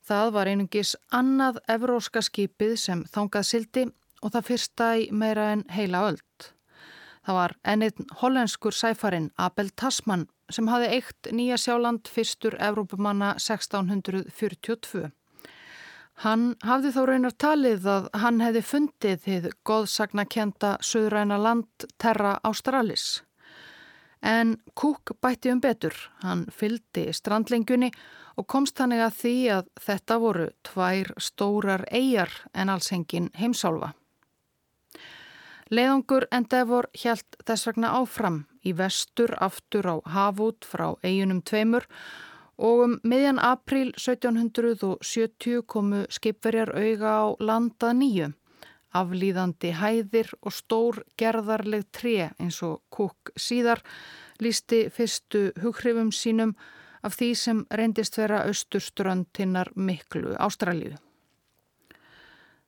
Það 0.00 0.32
var 0.38 0.48
einungis 0.48 0.94
annað 1.12 1.60
evróska 1.68 2.24
skipið 2.24 2.72
sem 2.80 3.04
þangað 3.12 3.46
sildi 3.50 3.84
og 4.24 4.32
það 4.32 4.48
fyrsta 4.48 4.90
í 4.96 5.06
meira 5.12 5.50
en 5.52 5.66
heila 5.76 6.06
öld. 6.08 6.48
Það 7.20 7.40
var 7.42 7.56
ennið 7.74 8.04
hollenskur 8.22 8.72
sæfarin 8.72 9.28
Abel 9.36 9.68
Tasman 9.76 10.24
sem 10.48 10.72
hafi 10.72 10.88
eitt 10.88 11.34
Nýjasjáland 11.36 12.08
fyrstur 12.08 12.56
Evrópumanna 12.56 13.34
1642. 13.36 15.10
Hann 16.20 16.50
hafði 16.68 16.90
þó 16.92 17.00
raunar 17.08 17.32
talið 17.40 17.86
að 17.88 18.08
hann 18.20 18.42
hefði 18.44 18.60
fundið 18.68 19.22
þið 19.24 19.46
goðsagnakenda 19.64 20.74
söðræna 20.84 21.38
land 21.40 21.86
Terra 21.96 22.34
Australis. 22.44 23.22
En 24.20 24.58
Cook 24.76 25.14
bætti 25.24 25.48
um 25.48 25.62
betur, 25.64 25.96
hann 26.20 26.44
fyldi 26.52 27.06
strandlengjunni 27.16 27.88
og 28.36 28.46
komst 28.52 28.76
þannig 28.76 29.00
að 29.06 29.16
því 29.22 29.34
að 29.54 29.72
þetta 29.86 30.20
voru 30.20 30.46
tvær 30.68 31.14
stórar 31.16 31.86
eigjar 31.88 32.36
en 32.52 32.68
alls 32.68 32.92
hengin 32.92 33.32
heimsálfa. 33.40 33.94
Leðungur 35.72 36.28
Endeavor 36.34 36.90
hjælt 37.00 37.40
þess 37.48 37.70
vegna 37.70 37.96
áfram 37.96 38.42
í 38.60 38.76
vestur 38.76 39.32
aftur 39.40 39.88
á 39.88 39.96
hafút 40.04 40.68
frá 40.68 40.90
eigunum 41.00 41.40
tveimur 41.40 41.88
og 41.88 42.29
um 42.60 42.98
miðjan 43.04 43.38
april 43.40 43.92
1770 43.96 45.62
komu 45.66 46.04
skipverjar 46.12 46.74
auga 46.76 47.12
á 47.16 47.24
landa 47.40 47.92
nýju, 47.96 48.32
aflýðandi 48.92 49.72
hæðir 49.78 50.32
og 50.42 50.52
stór 50.52 51.02
gerðarleg 51.20 51.86
tre 51.92 52.30
eins 52.38 52.60
og 52.66 52.82
Cook 52.92 53.32
síðar 53.36 53.80
lísti 54.42 54.88
fyrstu 54.92 55.50
hughrifum 55.62 56.10
sínum 56.12 56.56
af 57.02 57.16
því 57.16 57.30
sem 57.34 57.62
reyndist 57.70 58.18
vera 58.20 58.42
austurströndinnar 58.48 59.72
miklu 59.76 60.34
Ástralju. 60.36 60.98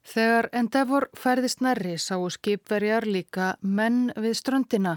Þegar 0.02 0.48
Endeavor 0.52 1.10
færðist 1.14 1.60
nærri 1.62 1.98
sáu 1.98 2.30
skipverjar 2.32 3.06
líka 3.06 3.56
menn 3.62 4.08
við 4.16 4.38
ströndina 4.40 4.96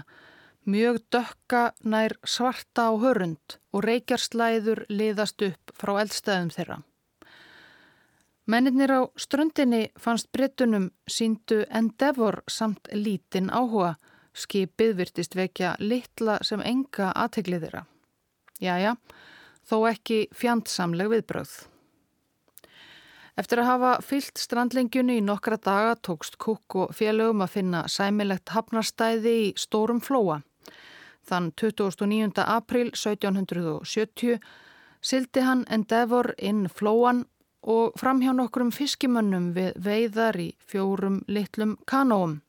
mjög 0.66 0.98
dökka 1.14 1.62
nær 1.86 2.16
svarta 2.26 2.90
á 2.90 2.92
hörund 2.98 3.58
og 3.72 3.84
reykjarslæður 3.86 4.84
liðast 4.90 5.42
upp 5.46 5.72
frá 5.78 5.94
eldstæðum 6.02 6.50
þeirra. 6.54 6.78
Mennirnir 8.46 8.92
á 8.94 9.02
ströndinni 9.18 9.88
fannst 9.98 10.30
brettunum 10.32 10.90
síndu 11.10 11.64
Endeavor 11.70 12.42
samt 12.46 12.90
lítinn 12.92 13.50
áhuga. 13.50 13.96
Skipið 14.36 14.92
virtist 14.98 15.34
vekja 15.34 15.74
litla 15.80 16.38
sem 16.44 16.60
enga 16.60 17.08
aðteglið 17.16 17.64
þeirra. 17.66 17.86
Jæja, 18.60 18.92
þó 19.66 19.76
ekki 19.88 20.26
fjandsamleg 20.36 21.10
viðbröð. 21.14 21.54
Eftir 23.36 23.60
að 23.60 23.68
hafa 23.68 23.92
fyllt 24.00 24.40
strandlengjunni 24.40 25.18
í 25.20 25.24
nokkra 25.24 25.58
daga 25.60 25.96
tókst 26.08 26.38
Kukk 26.40 26.76
og 26.80 26.94
félögum 26.96 27.42
að 27.44 27.52
finna 27.58 27.82
sæmilegt 27.90 28.52
hafnarstæði 28.54 29.34
í 29.42 29.50
Stórum 29.60 30.00
Flóa. 30.00 30.38
Þann 31.26 31.50
29. 31.58 32.42
april 32.46 32.92
1770 32.94 34.38
sildi 35.02 35.42
hann 35.42 35.64
Endeavor 35.70 36.32
inn 36.38 36.68
Flóan 36.70 37.24
og 37.66 37.96
fram 37.98 38.22
hjá 38.22 38.30
nokkrum 38.34 38.70
fiskimönnum 38.70 39.50
við 39.56 39.72
veiðar 39.82 40.38
í 40.38 40.50
fjórum 40.70 41.22
litlum 41.26 41.74
kanóum. 41.86 42.40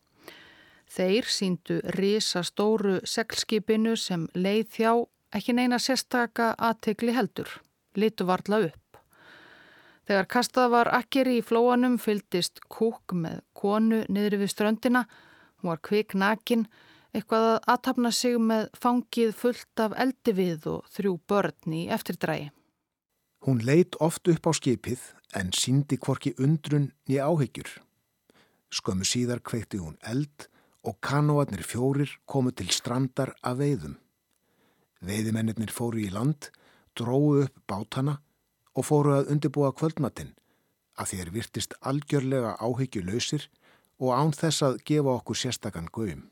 Þeir 0.88 1.26
síndu 1.28 1.80
risa 1.98 2.44
stóru 2.46 3.00
seglskipinu 3.04 3.98
sem 3.98 4.28
leið 4.38 4.68
þjá 4.78 4.92
ekki 5.36 5.56
neina 5.58 5.80
sérstaka 5.82 6.54
aðtegli 6.58 7.16
heldur, 7.18 7.50
litu 7.98 8.28
varla 8.30 8.62
upp. 8.70 9.02
Þegar 10.08 10.30
kastað 10.32 10.70
var 10.72 10.90
akkeri 10.96 11.40
í 11.42 11.44
flóanum 11.44 11.98
fyldist 12.00 12.62
kúk 12.72 13.12
með 13.12 13.42
konu 13.58 14.06
niður 14.08 14.38
við 14.44 14.54
ströndina, 14.54 15.04
hún 15.60 15.74
var 15.74 15.82
kvik 15.84 16.16
nakin, 16.16 16.68
eitthvað 17.18 17.48
að 17.50 17.58
aðtapna 17.74 18.12
sig 18.14 18.38
með 18.40 18.70
fangið 18.78 19.34
fullt 19.36 19.84
af 19.84 19.96
eldi 19.98 20.34
við 20.38 20.68
og 20.72 20.88
þrjú 20.94 21.16
börn 21.28 21.76
í 21.76 21.82
eftirdrægi. 21.94 22.52
Hún 23.46 23.64
leit 23.66 23.98
oft 24.04 24.28
upp 24.28 24.50
á 24.50 24.52
skipið 24.54 25.02
en 25.38 25.52
síndi 25.54 25.98
kvorki 26.02 26.34
undrun 26.42 26.92
nýja 27.10 27.28
áhyggjur. 27.30 27.70
Skömmu 28.74 29.08
síðar 29.08 29.42
kveikti 29.44 29.80
hún 29.80 29.98
eld 30.02 30.48
og 30.88 31.00
kanóarnir 31.02 31.64
fjórir 31.64 32.12
komu 32.26 32.52
til 32.52 32.70
strandar 32.72 33.34
af 33.44 33.60
veiðum. 33.60 33.98
Veiðimennir 35.02 35.72
fóru 35.72 36.02
í 36.02 36.10
land, 36.10 36.50
dróðu 36.98 37.46
upp 37.46 37.62
bátana 37.70 38.18
og 38.74 38.88
fóru 38.88 39.14
að 39.18 39.32
undirbúa 39.34 39.74
kvöldmatinn 39.76 40.34
að 40.98 41.14
þér 41.14 41.34
virtist 41.34 41.76
algjörlega 41.82 42.56
áhyggjulausir 42.58 43.48
og 44.02 44.14
án 44.14 44.34
þess 44.34 44.66
að 44.66 44.82
gefa 44.86 45.14
okkur 45.20 45.38
sérstakann 45.38 45.92
gauðum. 45.94 46.26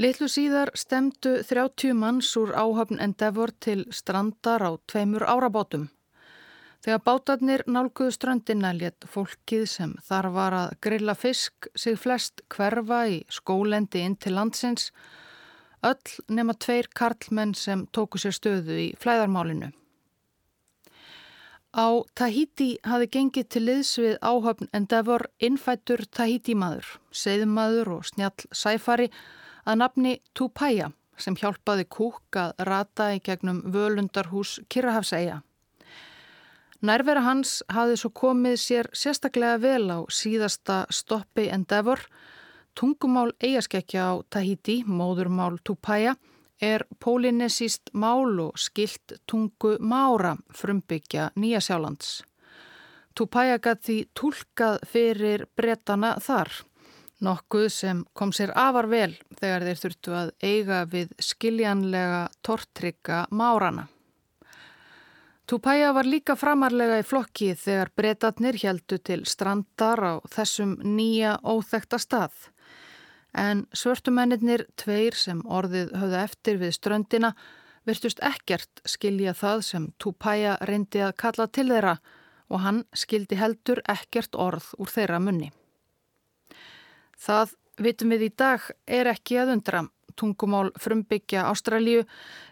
Littlu 0.00 0.30
síðar 0.32 0.70
stemdu 0.80 1.42
30 1.44 1.92
manns 1.92 2.30
úr 2.40 2.54
áhafn 2.56 2.96
Endeavor 3.04 3.50
til 3.60 3.82
strandar 3.92 4.62
á 4.64 4.72
tveimur 4.88 5.26
árabátum. 5.28 5.90
Þegar 6.80 7.02
bátarnir 7.04 7.62
nálguðu 7.68 8.14
strandina 8.16 8.70
létt 8.72 9.04
fólkið 9.04 9.66
sem 9.68 9.90
þar 10.06 10.28
var 10.32 10.54
að 10.56 10.70
grilla 10.86 11.12
fisk 11.12 11.68
sig 11.76 11.98
flest 12.00 12.40
hverfa 12.48 13.00
í 13.12 13.18
skólendi 13.28 14.00
inn 14.06 14.14
til 14.16 14.32
landsins, 14.38 14.86
öll 15.84 16.14
nema 16.32 16.56
tveir 16.56 16.88
karlmenn 16.96 17.52
sem 17.52 17.82
tóku 17.92 18.22
sér 18.22 18.32
stöðu 18.38 18.78
í 18.80 18.86
flæðarmálinu. 19.02 19.68
Á 21.76 21.86
Tahiti 22.16 22.70
hafi 22.88 23.10
gengið 23.18 23.52
til 23.52 23.62
liðs 23.66 23.92
við 24.00 24.16
áhöfn 24.24 24.72
Endeavor 24.72 25.28
innfættur 25.36 26.06
Tahiti 26.08 26.56
maður, 26.56 26.88
seiðmaður 27.12 27.92
og 27.98 28.08
snjall 28.08 28.48
sæfari 28.48 29.10
að 29.70 29.78
nafni 29.84 30.16
Tupaya 30.34 30.90
sem 31.20 31.36
hjálpaði 31.36 31.86
kúk 31.92 32.36
að 32.40 32.64
rata 32.66 33.10
í 33.14 33.20
gegnum 33.22 33.60
völundarhús 33.72 34.58
Kirrahafsæja. 34.72 35.40
Nærvera 36.80 37.20
hans 37.26 37.58
hafi 37.68 37.98
svo 38.00 38.08
komið 38.16 38.56
sér 38.56 38.88
sérstaklega 38.96 39.58
vel 39.60 39.90
á 39.92 39.98
síðasta 40.08 40.86
stoppi 40.88 41.50
Endeavor, 41.52 42.00
tungumál 42.72 43.34
eigaskekkja 43.36 44.06
á 44.08 44.14
Tahiti, 44.32 44.80
móðurmál 44.88 45.60
Tupaya, 45.60 46.16
er 46.60 46.86
pólinesíst 47.00 47.92
mál 47.92 48.40
og 48.40 48.56
skilt 48.60 49.20
tungu 49.28 49.76
mára 49.80 50.36
frumbyggja 50.56 51.30
Nýjasjálands. 51.36 52.22
Tupaya 53.16 53.58
gæti 53.60 54.06
tólkað 54.16 54.80
fyrir 54.88 55.44
bretana 55.56 56.14
þar, 56.20 56.48
nokkuð 57.24 57.68
sem 57.72 58.04
kom 58.16 58.32
sér 58.32 58.52
afar 58.58 58.88
vel 58.90 59.14
þegar 59.40 59.66
þeir 59.68 59.80
þurftu 59.84 60.14
að 60.16 60.30
eiga 60.42 60.84
við 60.90 61.14
skiljanlega 61.20 62.22
tortrygga 62.46 63.24
márana. 63.30 63.88
Tupaya 65.50 65.90
var 65.92 66.06
líka 66.06 66.36
framarlega 66.38 67.00
í 67.02 67.06
flokki 67.06 67.54
þegar 67.58 67.90
bretatnir 67.98 68.58
heldu 68.62 69.00
til 69.02 69.24
strandar 69.26 69.98
á 69.98 70.14
þessum 70.30 70.76
nýja 70.84 71.38
óþekta 71.42 71.98
stað 71.98 72.50
en 73.34 73.64
svörtumennir 73.74 74.66
tveir 74.78 75.14
sem 75.14 75.42
orðið 75.46 75.92
höfðu 75.98 76.18
eftir 76.22 76.58
við 76.62 76.74
ströndina 76.76 77.32
virtust 77.86 78.20
ekkert 78.22 78.82
skilja 78.86 79.34
það 79.34 79.62
sem 79.66 79.88
Tupaya 79.98 80.56
reyndi 80.66 81.02
að 81.04 81.16
kalla 81.22 81.46
til 81.46 81.68
þeirra 81.70 81.96
og 82.50 82.62
hann 82.64 82.84
skildi 82.94 83.38
heldur 83.38 83.82
ekkert 83.88 84.34
orð 84.34 84.72
úr 84.78 84.90
þeirra 84.90 85.20
munni. 85.22 85.50
Það, 87.20 87.56
vitum 87.76 88.12
við 88.14 88.22
í 88.26 88.34
dag, 88.40 88.66
er 88.88 89.10
ekki 89.10 89.40
að 89.42 89.54
undra. 89.56 89.82
Tungumál 90.16 90.70
frumbyggja 90.80 91.46
Ástralíu 91.48 92.02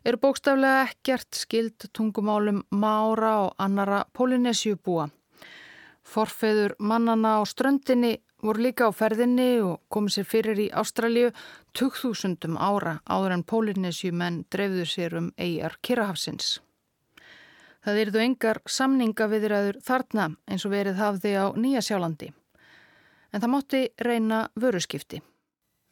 eru 0.07 0.20
bókstaflega 0.20 0.87
ekkert 0.88 1.37
skild 1.37 1.88
tungumálum 1.96 2.62
mára 2.70 3.33
og 3.46 3.54
annara 3.59 4.04
Polynésiubúa. 4.12 5.09
Forfeður 6.04 6.76
mannana 6.78 7.38
á 7.40 7.42
ströndinni 7.48 8.18
voru 8.44 8.62
líka 8.62 8.88
á 8.88 8.92
ferðinni 8.94 9.59
og 9.64 9.83
komið 9.92 10.14
sér 10.18 10.28
fyrir 10.28 10.61
í 10.62 10.68
Ástralju 10.70 11.33
2000 11.76 12.57
ára 12.57 12.98
áður 13.04 13.35
en 13.37 13.44
Pólinesjumenn 13.44 14.44
dreifðu 14.52 14.87
sér 14.88 15.16
um 15.20 15.31
eigjar 15.37 15.76
Kirrahafsins. 15.83 16.59
Það 17.85 18.02
eruðu 18.02 18.24
engar 18.24 18.61
samningaviðræður 18.68 19.81
þarna 19.85 20.28
eins 20.46 20.66
og 20.68 20.76
verið 20.76 21.00
hafði 21.00 21.35
á 21.40 21.46
Nýja 21.57 21.83
sjálandi. 21.85 22.31
En 23.32 23.42
það 23.42 23.52
mótti 23.52 23.80
reyna 24.00 24.46
vöruskipti. 24.56 25.20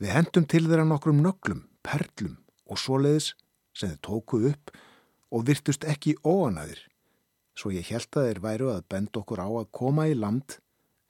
Við 0.01 0.13
hendum 0.13 0.47
til 0.49 0.65
þeirra 0.67 0.85
nokkrum 0.89 1.23
nöglum, 1.25 1.65
perlum 1.85 2.37
og 2.69 2.81
svoleiðis 2.81 3.33
sem 3.77 3.93
þið 3.93 4.03
tókuð 4.05 4.47
upp 4.53 4.73
og 5.33 5.47
virtust 5.49 5.85
ekki 5.89 6.17
óanæðir. 6.25 6.81
Svo 7.57 7.73
ég 7.73 7.89
held 7.89 8.09
að 8.13 8.29
þeir 8.29 8.41
væru 8.45 8.73
að 8.73 8.89
benda 8.93 9.21
okkur 9.21 9.41
á 9.41 9.49
að 9.49 9.71
koma 9.73 10.09
í 10.09 10.17
land 10.17 10.59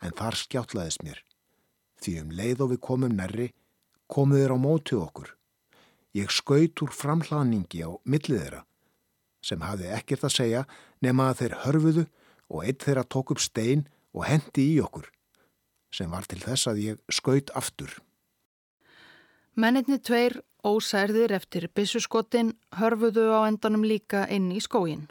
en 0.02 0.14
þar 0.14 0.38
skjáttlaðist 0.38 1.02
mér. 1.06 1.22
Því 2.02 2.20
um 2.22 2.34
leið 2.38 2.62
og 2.62 2.72
við 2.74 2.82
komum 2.86 3.16
nærri, 3.16 3.48
komuð 4.06 4.42
þeir 4.42 4.54
á 4.54 4.58
mótið 4.62 5.02
okkur. 5.02 5.32
Ég 6.16 6.32
skaut 6.32 6.82
úr 6.84 6.92
framhlaningi 6.94 7.82
á 7.82 7.90
millið 8.08 8.42
þeirra, 8.42 8.62
sem 9.42 9.60
hafði 9.60 9.90
ekkert 9.96 10.26
að 10.28 10.36
segja 10.36 10.62
nema 11.04 11.30
að 11.30 11.42
þeir 11.42 11.56
hörfuðu 11.64 12.06
og 12.46 12.62
eitt 12.64 12.86
þeirra 12.86 13.04
tók 13.04 13.34
upp 13.34 13.42
stein 13.42 13.84
og 14.14 14.24
hendi 14.28 14.70
í 14.76 14.78
okkur, 14.84 15.10
sem 15.96 16.12
var 16.12 16.28
til 16.28 16.42
þess 16.42 16.68
að 16.70 16.82
ég 16.84 17.00
skaut 17.12 17.52
aftur. 17.56 17.96
Mennitni 19.56 19.96
tveir 20.04 20.42
ósærðir 20.66 21.32
eftir 21.32 21.68
byssuskotin 21.72 22.52
hörfuðu 22.76 23.30
á 23.32 23.48
endanum 23.48 23.86
líka 23.86 24.26
inn 24.28 24.50
í 24.52 24.60
skóginn. 24.60 25.06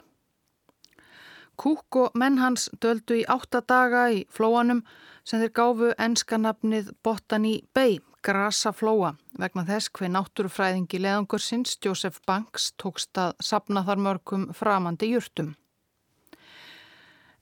Kúk 1.56 1.96
og 1.96 2.16
menn 2.20 2.36
hans 2.38 2.68
döldu 2.84 3.16
í 3.22 3.24
átta 3.32 3.62
daga 3.64 4.06
í 4.12 4.24
flóanum 4.30 4.84
sem 5.26 5.40
þeir 5.40 5.54
gáfu 5.58 5.92
enskanapnið 6.06 6.92
Botany 7.02 7.56
Bay, 7.74 7.98
grasa 8.22 8.72
flóa, 8.76 9.14
vegna 9.40 9.64
þess 9.66 9.90
hver 9.96 10.12
náttúrufræðingi 10.12 11.00
leðangursins 11.00 11.78
Joseph 11.82 12.20
Banks 12.28 12.72
tókst 12.78 13.16
að 13.18 13.34
sapna 13.40 13.82
þar 13.88 14.02
mörgum 14.06 14.50
framandi 14.54 15.14
júrtum. 15.14 15.54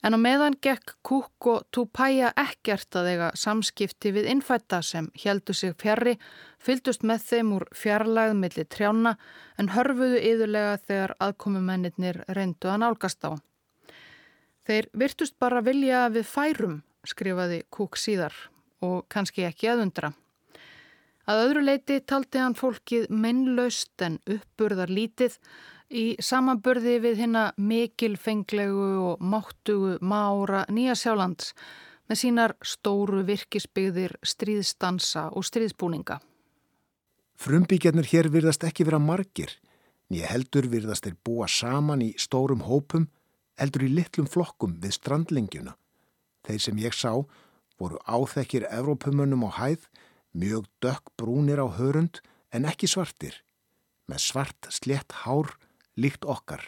En 0.04 0.12
á 0.12 0.18
meðan 0.20 0.52
gekk 0.60 0.98
Kúk 1.00 1.46
og 1.48 1.62
Tupaya 1.72 2.34
ekkert 2.36 2.92
að 3.00 3.06
eiga 3.14 3.28
samskipti 3.40 4.10
við 4.12 4.26
innfætta 4.34 4.82
sem 4.84 5.06
heldu 5.22 5.54
sig 5.56 5.72
fjarrri, 5.80 6.18
fyldust 6.60 7.06
með 7.08 7.24
þeim 7.30 7.52
úr 7.56 7.64
fjarlæð 7.72 8.34
millir 8.36 8.68
trjána 8.68 9.14
en 9.56 9.70
hörfuðu 9.72 10.20
yðurlega 10.20 10.74
þegar 10.82 11.14
aðkomumennir 11.24 12.20
reyndu 12.36 12.68
að 12.68 12.82
nálgast 12.84 13.24
á. 13.24 13.32
Þeir 14.68 14.90
virtust 14.92 15.38
bara 15.40 15.64
vilja 15.64 16.04
við 16.12 16.28
færum, 16.28 16.76
skrifaði 17.08 17.62
Kúk 17.72 17.96
síðar 17.96 18.36
og 18.84 19.06
kannski 19.08 19.48
ekki 19.48 19.72
aðundra. 19.72 20.12
Að 21.24 21.46
öðru 21.46 21.62
leiti 21.64 22.02
taldi 22.04 22.42
hann 22.42 22.56
fólkið 22.56 23.08
mennlaust 23.08 24.02
en 24.04 24.20
uppburðar 24.28 24.92
lítið 24.92 25.38
í 25.90 26.14
samanburði 26.22 26.98
við 27.02 27.24
hinna 27.24 27.44
mikilfenglegu 27.56 28.90
og 29.10 29.24
máttugu 29.24 29.98
mára 30.00 30.64
Nýja 30.68 30.96
Sjálands 30.98 31.52
með 32.08 32.20
sínar 32.20 32.54
stóru 32.64 33.24
virkisbyggðir 33.24 34.16
stríðstansa 34.24 35.30
og 35.32 35.46
stríðsbúninga. 35.48 36.20
Frumbyggjarnir 37.40 38.08
hér 38.08 38.28
virðast 38.30 38.64
ekki 38.66 38.86
vera 38.86 39.00
margir, 39.02 39.50
nýja 40.12 40.28
heldur 40.30 40.68
virðast 40.70 41.08
þeir 41.08 41.16
búa 41.26 41.48
saman 41.50 42.04
í 42.04 42.12
stórum 42.20 42.62
hópum, 42.68 43.08
heldur 43.58 43.86
í 43.86 43.90
litlum 43.94 44.28
flokkum 44.30 44.76
við 44.82 44.98
strandlingjuna. 44.98 45.74
Þeir 46.44 46.60
sem 46.60 46.78
ég 46.78 46.94
sá 46.94 47.24
voru 47.80 47.98
áþekkir 48.06 48.68
Evrópumönnum 48.70 49.48
á 49.48 49.50
hæð, 49.58 49.88
mjög 50.36 50.68
dökk 50.84 51.14
brúnir 51.18 51.62
á 51.62 51.66
hörund 51.66 52.20
en 52.54 52.68
ekki 52.68 52.86
svartir, 52.90 53.40
með 54.06 54.22
svart 54.28 54.68
slett 54.70 55.24
hár 55.24 55.54
líkt 55.96 56.24
okkar. 56.24 56.62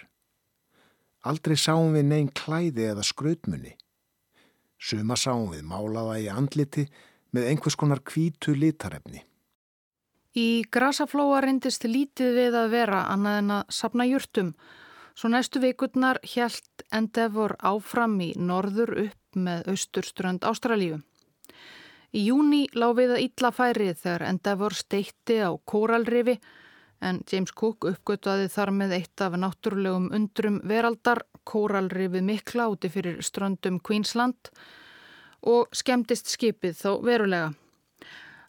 Aldrei 1.27 1.57
sáum 1.59 1.97
við 1.97 2.07
neyn 2.11 2.29
klæði 2.31 2.91
eða 2.93 3.05
skrautmunni. 3.07 3.75
Suma 4.79 5.17
sáum 5.19 5.51
við 5.55 5.65
málaða 5.67 6.19
í 6.23 6.29
andliti 6.31 6.87
með 7.35 7.51
einhvers 7.51 7.77
konar 7.79 8.03
kvítu 8.07 8.55
litarefni. 8.55 9.25
Í 10.37 10.69
grasaflóa 10.71 11.41
reyndist 11.41 11.87
lítið 11.89 12.35
við 12.37 12.59
að 12.61 12.73
vera 12.75 13.07
annað 13.13 13.39
en 13.41 13.55
að 13.57 13.71
sapna 13.73 14.07
júrtum. 14.07 14.53
Svo 15.17 15.31
næstu 15.33 15.63
vikurnar 15.63 16.21
hjælt 16.29 16.85
Endeavor 16.93 17.57
áfram 17.65 18.19
í 18.21 18.35
norður 18.37 18.93
upp 19.07 19.39
með 19.41 19.71
austurströnd 19.73 20.45
Ástralíu. 20.45 21.01
Í 22.13 22.29
júni 22.29 22.67
lág 22.77 22.95
við 23.01 23.15
að 23.17 23.23
ítla 23.25 23.51
færið 23.53 23.97
þegar 24.03 24.27
Endeavor 24.29 24.77
steitti 24.77 25.41
á 25.41 25.51
kóralrifi 25.65 26.37
en 27.01 27.21
James 27.31 27.53
Cook 27.53 27.87
uppgötuði 27.89 28.49
þar 28.53 28.73
með 28.75 28.95
eitt 28.99 29.23
af 29.25 29.37
náttúrulegum 29.39 30.09
undrum 30.17 30.61
veraldar, 30.65 31.23
kóralrifið 31.47 32.25
mikla 32.27 32.69
úti 32.73 32.91
fyrir 32.93 33.23
ströndum 33.23 33.79
Queensland 33.81 34.51
og 35.47 35.73
skemmtist 35.77 36.31
skipið 36.33 36.79
þó 36.81 36.93
verulega. 37.07 37.53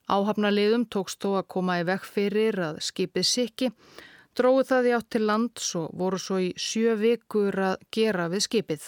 Áhafnaliðum 0.08 0.88
tókst 0.88 1.20
þó 1.20 1.42
að 1.42 1.50
koma 1.52 1.82
í 1.82 1.88
vekk 1.88 2.06
fyrir 2.08 2.62
að 2.64 2.80
skipið 2.88 3.28
sikki, 3.28 3.72
dróðu 4.38 4.70
það 4.70 4.88
í 4.88 4.94
átt 4.98 5.10
til 5.12 5.26
lands 5.28 5.74
og 5.76 5.92
voru 6.00 6.22
svo 6.22 6.40
í 6.40 6.54
sjö 6.56 6.96
vikur 7.00 7.60
að 7.74 7.84
gera 7.92 8.30
við 8.32 8.48
skipið. 8.48 8.88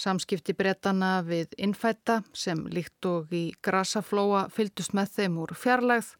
Samskipti 0.00 0.54
brettana 0.56 1.18
við 1.26 1.50
innfætta 1.60 2.22
sem 2.32 2.62
líkt 2.72 3.04
og 3.04 3.32
í 3.36 3.50
grasaflóa 3.60 4.46
fyldust 4.54 4.94
með 4.96 5.16
þeim 5.16 5.34
úr 5.42 5.50
fjarlægð 5.52 6.14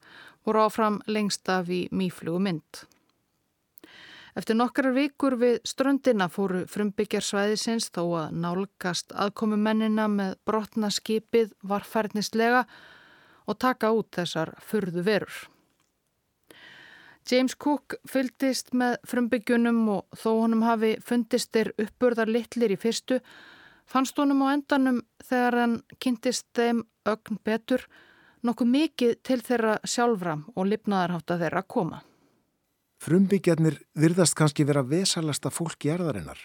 voru 0.44 0.64
áfram 0.66 0.98
lengst 1.08 1.48
af 1.48 1.70
í 1.72 1.86
mýflugu 1.88 2.42
mynd. 2.44 2.82
Eftir 4.36 4.58
nokkrar 4.58 4.92
vikur 4.94 5.38
við 5.40 5.56
ströndina 5.66 6.28
fóru 6.30 6.66
frumbyggjarsvæðisins 6.70 7.88
þó 7.94 8.02
að 8.20 8.34
nálgast 8.42 9.14
aðkomumennina 9.16 10.06
með 10.12 10.34
brotna 10.46 10.90
skipið 10.92 11.54
varfærnislega 11.72 12.66
og 13.48 13.58
taka 13.64 13.90
út 13.96 14.12
þessar 14.18 14.52
furðu 14.60 15.06
verur. 15.08 15.38
James 17.30 17.56
Cook 17.56 17.96
fylgdist 18.08 18.74
með 18.76 18.98
frumbyggjunum 19.08 19.80
og 19.96 20.20
þó 20.20 20.30
honum 20.42 20.66
hafi 20.66 20.92
fundist 21.04 21.50
þeir 21.54 21.72
uppburðar 21.78 22.30
litlir 22.30 22.74
í 22.74 22.78
fyrstu, 22.80 23.20
fannst 23.90 24.18
honum 24.18 24.44
á 24.46 24.54
endanum 24.54 25.02
þegar 25.26 25.58
hann 25.62 25.76
kynntist 25.98 26.46
þeim 26.56 26.84
ögn 27.10 27.40
betur 27.44 27.86
nokkuð 28.46 28.70
mikið 28.74 29.16
til 29.26 29.40
þeirra 29.44 29.78
sjálfra 29.84 30.36
og 30.54 30.68
lifnaðarhátt 30.70 31.34
að 31.34 31.44
þeirra 31.44 31.64
koma. 31.66 32.02
Frumbyggjarnir 33.00 33.78
virðast 33.96 34.36
kannski 34.36 34.66
vera 34.68 34.84
vesalasta 34.84 35.50
fólk 35.52 35.86
í 35.88 35.92
erðarinnar, 35.94 36.40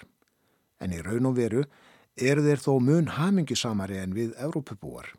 en 0.80 0.96
í 0.96 1.02
raun 1.04 1.28
og 1.28 1.36
veru 1.36 1.66
eru 2.16 2.46
þeir 2.46 2.64
þó 2.64 2.72
mun 2.80 3.12
hamingisamari 3.18 4.00
en 4.00 4.16
við 4.16 4.36
Evrópubúar. 4.40 5.12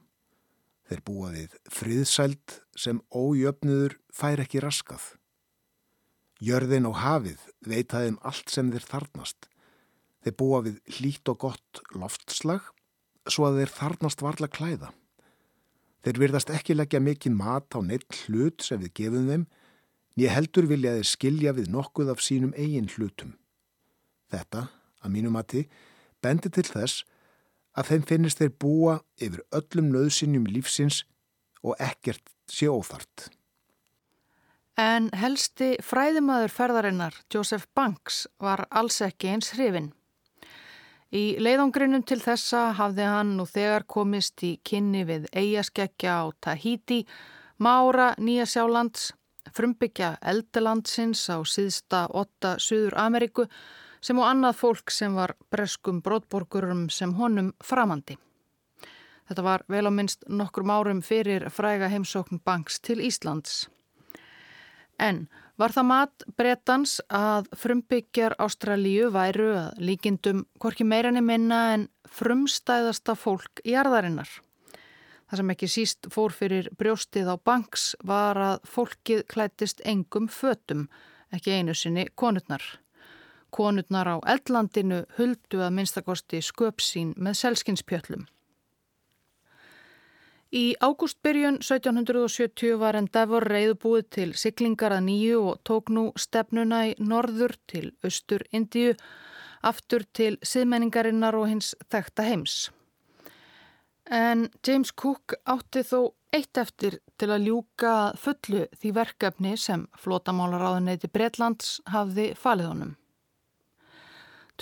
Þeir 0.86 1.02
búa 1.04 1.32
við 1.34 1.56
friðsælt 1.72 2.60
sem 2.78 3.02
ójöfnuður 3.10 3.98
fær 4.14 4.40
ekki 4.44 4.62
raskað. 4.64 5.02
Jörðin 6.40 6.88
og 6.88 7.00
hafið 7.00 7.42
veitaðum 7.66 8.18
allt 8.22 8.52
sem 8.52 8.70
þeir 8.72 8.86
þarnast. 8.86 9.48
Þeir 10.26 10.34
búa 10.42 10.58
við 10.66 10.78
hlít 10.96 11.30
og 11.30 11.36
gott 11.44 11.80
loftslag 11.94 12.64
svo 13.30 13.44
að 13.46 13.60
þeir 13.60 13.72
þarnast 13.76 14.22
varla 14.26 14.48
klæða. 14.50 14.88
Þeir 16.02 16.18
virðast 16.18 16.50
ekki 16.50 16.74
leggja 16.74 16.98
mikið 16.98 17.36
mat 17.38 17.76
á 17.78 17.78
neitt 17.78 18.16
hlut 18.24 18.64
sem 18.66 18.80
við 18.82 18.90
gefum 18.98 19.28
þeim, 19.30 19.44
nýja 20.18 20.32
heldur 20.34 20.66
vilja 20.66 20.96
þeir 20.96 21.08
skilja 21.12 21.52
við 21.54 21.70
nokkuð 21.70 22.10
af 22.10 22.24
sínum 22.26 22.54
eigin 22.58 22.90
hlutum. 22.90 23.36
Þetta, 24.34 24.64
að 25.06 25.14
mínum 25.14 25.38
mati, 25.38 25.68
bendi 26.18 26.50
til 26.50 26.66
þess 26.66 27.04
að 27.78 27.92
þeim 27.92 28.06
finnist 28.10 28.42
þeir 28.42 28.54
búa 28.64 28.96
yfir 29.22 29.44
öllum 29.54 29.92
nöðsynjum 29.94 30.48
lífsins 30.50 31.04
og 31.62 31.78
ekkert 31.78 32.34
sé 32.50 32.66
óþart. 32.66 33.28
En 34.74 35.06
helsti 35.14 35.76
fræðimaður 35.86 36.52
ferðarinnar, 36.52 37.14
Joseph 37.32 37.70
Banks, 37.78 38.26
var 38.42 38.66
alls 38.74 38.98
ekki 39.06 39.30
eins 39.32 39.54
hrifin. 39.54 39.92
Í 41.14 41.36
leiðangrinum 41.38 42.02
til 42.02 42.18
þessa 42.18 42.72
hafði 42.74 43.04
hann 43.06 43.36
nú 43.38 43.44
þegar 43.46 43.84
komist 43.86 44.42
í 44.42 44.56
kynni 44.66 45.04
við 45.06 45.28
eigaskeggja 45.30 46.16
á 46.18 46.24
Tahiti, 46.42 47.04
Mára, 47.62 48.08
Nýja 48.18 48.46
Sjálands, 48.50 49.12
frumbyggja 49.54 50.16
Eldelandsins 50.18 51.22
á 51.30 51.38
síðsta 51.46 52.08
8 52.10 52.56
Suður 52.58 52.98
Ameríku 52.98 53.46
sem 54.02 54.18
og 54.18 54.26
annað 54.26 54.58
fólk 54.58 54.90
sem 54.90 55.14
var 55.14 55.36
breskum 55.50 56.02
brótborgurum 56.02 56.88
sem 56.90 57.14
honum 57.14 57.52
framandi. 57.62 58.18
Þetta 59.30 59.42
var 59.46 59.62
vel 59.70 59.86
á 59.86 59.92
minnst 59.94 60.26
nokkrum 60.26 60.74
árum 60.74 61.06
fyrir 61.06 61.46
fræga 61.54 61.86
heimsókn 61.90 62.42
banks 62.42 62.80
til 62.82 62.98
Íslands. 62.98 63.68
En 64.98 65.28
var 65.60 65.72
það 65.72 65.86
mat 65.88 66.24
bretans 66.36 66.96
að 67.12 67.48
frumbyggjar 67.56 68.36
Ástralíu 68.42 69.10
væru 69.14 69.52
að 69.56 69.82
líkindum 69.88 70.44
hvorki 70.60 70.84
meirinni 70.84 71.22
minna 71.24 71.60
en 71.74 71.88
frumstæðasta 72.18 73.16
fólk 73.18 73.62
í 73.64 73.76
arðarinnar. 73.78 74.28
Það 75.26 75.40
sem 75.40 75.52
ekki 75.56 75.68
síst 75.70 76.08
fór 76.14 76.34
fyrir 76.36 76.68
brjóstið 76.78 77.32
á 77.32 77.36
banks 77.36 77.94
var 78.06 78.38
að 78.38 78.68
fólkið 78.70 79.24
klættist 79.32 79.82
engum 79.84 80.28
fötum, 80.30 80.86
ekki 81.34 81.56
einu 81.56 81.74
sinni 81.74 82.06
konurnar. 82.14 82.62
Konurnar 83.50 84.06
á 84.06 84.16
eldlandinu 84.28 85.02
huldu 85.16 85.64
að 85.64 85.74
minnstakosti 85.80 86.42
sköpsín 86.44 87.14
með 87.18 87.40
selskynspjöllum. 87.42 88.26
Í 90.54 90.76
ágústbyrjun 90.78 91.58
1770 91.58 92.76
var 92.78 92.94
Endeavor 92.94 93.42
reyðbúið 93.50 94.04
til 94.14 94.28
siglingar 94.38 94.94
að 94.94 95.08
nýju 95.08 95.40
og 95.42 95.56
tók 95.66 95.90
nú 95.90 96.12
stefnuna 96.14 96.84
í 96.86 96.92
norður 97.02 97.56
til 97.66 97.88
austur 98.06 98.44
Indíu, 98.54 98.94
aftur 99.66 100.04
til 100.14 100.36
siðmenningarinnar 100.46 101.34
og 101.34 101.48
hins 101.50 101.74
þekta 101.90 102.28
heims. 102.28 102.70
En 104.06 104.46
James 104.62 104.92
Cook 104.94 105.34
átti 105.50 105.82
þó 105.82 106.14
eitt 106.30 106.58
eftir 106.62 107.00
til 107.18 107.32
að 107.34 107.48
ljúka 107.48 107.94
fullu 108.14 108.68
því 108.78 108.92
verkefni 108.94 109.56
sem 109.58 109.82
flótamálaráðuneyti 109.98 111.10
Breitlands 111.10 111.80
hafði 111.90 112.28
falið 112.38 112.70
honum. 112.70 112.94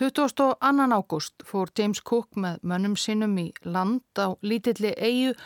22. 0.01 0.57
ágúst 0.59 1.45
fór 1.45 1.69
James 1.79 2.01
Cook 2.01 2.35
með 2.41 2.59
mönnum 2.63 2.97
sínum 2.97 3.37
í 3.39 3.53
land 3.63 4.03
á 4.17 4.33
lítilli 4.43 4.95
eigu 4.97 5.37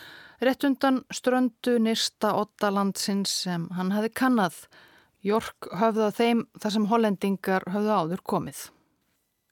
rétt 0.44 0.64
undan 0.64 1.02
ströndu 1.14 1.78
nýrsta 1.82 2.34
ottalandsins 2.38 3.32
sem 3.44 3.68
hann 3.76 3.92
hafi 3.94 4.10
kannad. 4.14 4.54
Jork 5.24 5.70
höfða 5.74 6.12
þeim 6.14 6.44
þar 6.60 6.74
sem 6.74 6.86
hollendingar 6.92 7.66
höfðu 7.72 7.94
áður 7.94 8.22
komið. 8.22 8.60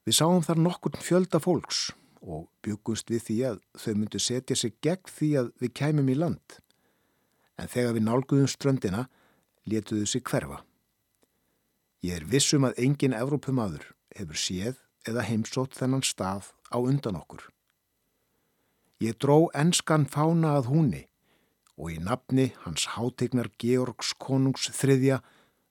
Við 0.06 0.18
sáum 0.20 0.44
þar 0.46 0.62
nokkur 0.62 0.98
fjölda 1.02 1.40
fólks 1.42 1.88
og 2.22 2.46
byggust 2.62 3.10
við 3.10 3.24
því 3.26 3.38
að 3.50 3.58
þau 3.82 3.92
myndu 3.94 4.20
setja 4.22 4.56
sig 4.58 4.76
gegn 4.82 5.10
því 5.10 5.30
að 5.40 5.50
við 5.62 5.74
kæmum 5.80 6.10
í 6.10 6.16
land. 6.18 6.58
En 7.58 7.70
þegar 7.72 7.96
við 7.96 8.06
nálguðum 8.06 8.50
ströndina 8.50 9.06
letuðu 9.66 10.06
sig 10.06 10.22
hverfa. 10.22 10.62
Ég 12.06 12.20
er 12.20 12.28
vissum 12.30 12.66
að 12.68 12.78
engin 12.86 13.16
Evrópumadur 13.16 13.88
hefur 14.14 14.38
séð 14.38 14.78
eða 15.08 15.26
heimsótt 15.26 15.74
þennan 15.74 16.04
stað 16.06 16.52
á 16.70 16.78
undan 16.78 17.18
okkur. 17.18 17.42
Ég 19.02 19.16
dró 19.20 19.50
enskan 19.52 20.06
fána 20.08 20.54
að 20.56 20.70
húnni 20.72 21.02
og 21.76 21.90
í 21.92 21.98
nafni 22.00 22.46
hans 22.62 22.86
hátegnar 22.94 23.50
Georgs 23.60 24.14
konungs 24.16 24.70
þriðja 24.72 25.18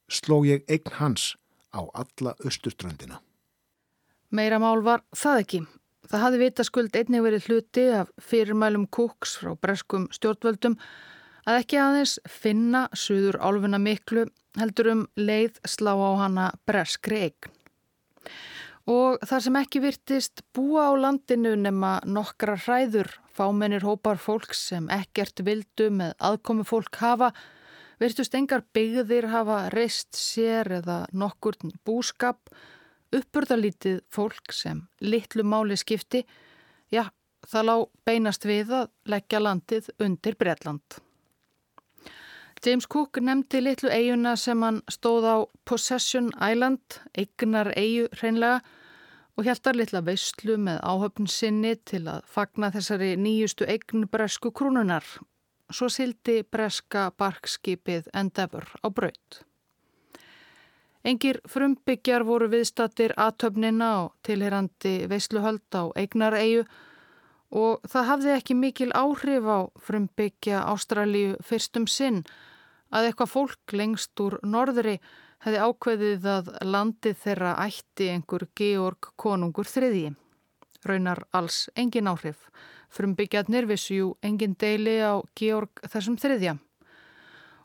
sló 0.06 0.44
ég 0.46 0.62
eign 0.70 0.94
hans 1.00 1.34
á 1.74 1.82
alla 1.90 2.36
östuströndina. 2.46 3.18
Meira 4.30 4.60
mál 4.62 4.84
var 4.86 5.02
það 5.16 5.42
ekki. 5.42 5.64
Það 6.06 6.22
hafði 6.22 6.42
vitaskuld 6.44 6.98
einnig 7.00 7.26
verið 7.26 7.50
hluti 7.50 7.86
af 7.98 8.14
fyrirmælum 8.22 8.86
kúks 8.94 9.40
frá 9.42 9.56
breskum 9.58 10.06
stjórnvöldum 10.14 10.78
að 11.50 11.62
ekki 11.64 11.82
aðeins 11.82 12.20
finna 12.30 12.86
suður 12.94 13.40
álfuna 13.42 13.82
miklu 13.82 14.28
heldur 14.60 14.92
um 14.94 15.06
leið 15.18 15.58
slá 15.66 15.96
á 15.98 16.12
hana 16.22 16.52
breskri 16.70 17.26
eign. 17.26 17.50
Og 18.86 19.18
þar 19.26 19.42
sem 19.42 19.56
ekki 19.58 19.82
virtist 19.82 20.44
búa 20.54 20.90
á 20.90 20.94
landinu 20.94 21.56
nema 21.58 21.98
nokkra 22.06 22.54
hræður, 22.60 23.10
fámennir 23.34 23.82
hópar 23.82 24.20
fólks 24.22 24.62
sem 24.70 24.90
ekkert 24.94 25.42
vildu 25.46 25.90
með 25.90 26.14
aðkomi 26.22 26.68
fólk 26.70 27.02
hafa, 27.02 27.32
Virtust 28.02 28.34
engar 28.36 28.64
byggðir 28.76 29.30
hafa 29.32 29.60
reist 29.72 30.18
sér 30.20 30.68
eða 30.82 30.98
nokkur 31.16 31.56
búskap, 31.88 32.50
uppurðalítið 33.16 34.02
fólk 34.12 34.52
sem 34.52 34.82
litlu 35.00 35.46
máli 35.48 35.78
skipti, 35.80 36.26
já, 36.92 37.08
það 37.48 37.68
lág 37.70 37.88
beinast 38.08 38.48
við 38.50 38.76
að 38.82 38.92
leggja 39.08 39.44
landið 39.46 39.92
undir 40.04 40.36
Breitland. 40.36 41.05
James 42.66 42.88
Cook 42.90 43.20
nefndi 43.22 43.60
litlu 43.62 43.90
eiguna 43.94 44.34
sem 44.36 44.64
hann 44.66 44.82
stóð 44.90 45.26
á 45.30 45.36
Possession 45.70 46.32
Island, 46.42 46.98
eignar 47.14 47.70
eigu 47.78 48.08
hreinlega, 48.18 48.64
og 49.38 49.46
hjæltar 49.46 49.78
litla 49.78 50.02
veistlu 50.02 50.56
með 50.58 50.80
áhöfn 50.82 51.28
sinni 51.30 51.76
til 51.86 52.08
að 52.10 52.24
fagna 52.26 52.72
þessari 52.74 53.12
nýjustu 53.22 53.68
eign 53.70 54.08
bresku 54.10 54.50
krúnunar 54.52 55.06
svo 55.74 55.90
sildi 55.90 56.44
breska 56.44 57.10
barkskipið 57.18 58.10
Endeavour 58.14 58.66
á 58.82 58.88
braut. 58.90 59.42
Engir 61.06 61.40
frumbyggjar 61.50 62.26
voru 62.26 62.50
viðstattir 62.50 63.14
aðtöfnina 63.18 63.92
og 64.06 64.16
tilherandi 64.26 65.06
veisluhöld 65.10 65.78
á 65.78 65.94
eignareigu 65.94 66.66
og 67.54 67.86
það 67.86 68.10
hafði 68.10 68.34
ekki 68.40 68.58
mikil 68.58 68.92
áhrif 68.98 69.46
á 69.46 69.60
frumbyggja 69.86 70.66
Ástralíu 70.74 71.38
fyrstum 71.46 71.86
sinn 71.86 72.24
að 72.96 73.10
eitthvað 73.10 73.32
fólk 73.34 73.76
lengst 73.76 74.24
úr 74.24 74.38
norðri 74.48 75.00
hefði 75.44 75.62
ákveðið 75.68 76.28
að 76.32 76.52
landið 76.64 77.18
þeirra 77.24 77.56
ætti 77.66 78.10
einhver 78.14 78.48
Georg 78.58 79.12
konungur 79.20 79.68
þriðji. 79.70 80.16
Raunar 80.86 81.26
alls 81.36 81.66
engin 81.76 82.08
áhrif. 82.10 82.48
Frumbyggjarnir 82.94 83.68
vissu 83.68 83.98
jú 84.00 84.12
engin 84.24 84.56
deili 84.58 85.00
á 85.04 85.20
Georg 85.36 85.82
þessum 85.90 86.18
þriðja. 86.22 86.56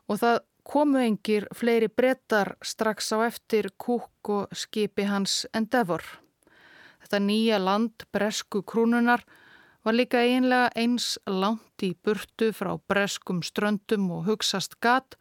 Og 0.09 0.19
það 0.19 0.41
komu 0.67 1.01
engir 1.01 1.47
fleiri 1.55 1.87
brettar 1.87 2.55
strax 2.61 3.11
á 3.15 3.23
eftir 3.25 3.71
kúk 3.77 4.29
og 4.29 4.51
skipi 4.53 5.07
hans 5.09 5.45
Endeavor. 5.53 6.03
Þetta 7.01 7.21
nýja 7.23 7.61
land 7.61 8.05
bresku 8.13 8.61
krúnunar 8.61 9.23
var 9.85 9.97
líka 9.97 10.21
einlega 10.21 10.69
eins 10.77 11.15
langt 11.25 11.85
í 11.85 11.93
burtu 12.05 12.51
frá 12.53 12.75
breskum 12.89 13.41
ströndum 13.45 14.09
og 14.17 14.27
hugsast 14.29 14.77
gat 14.81 15.17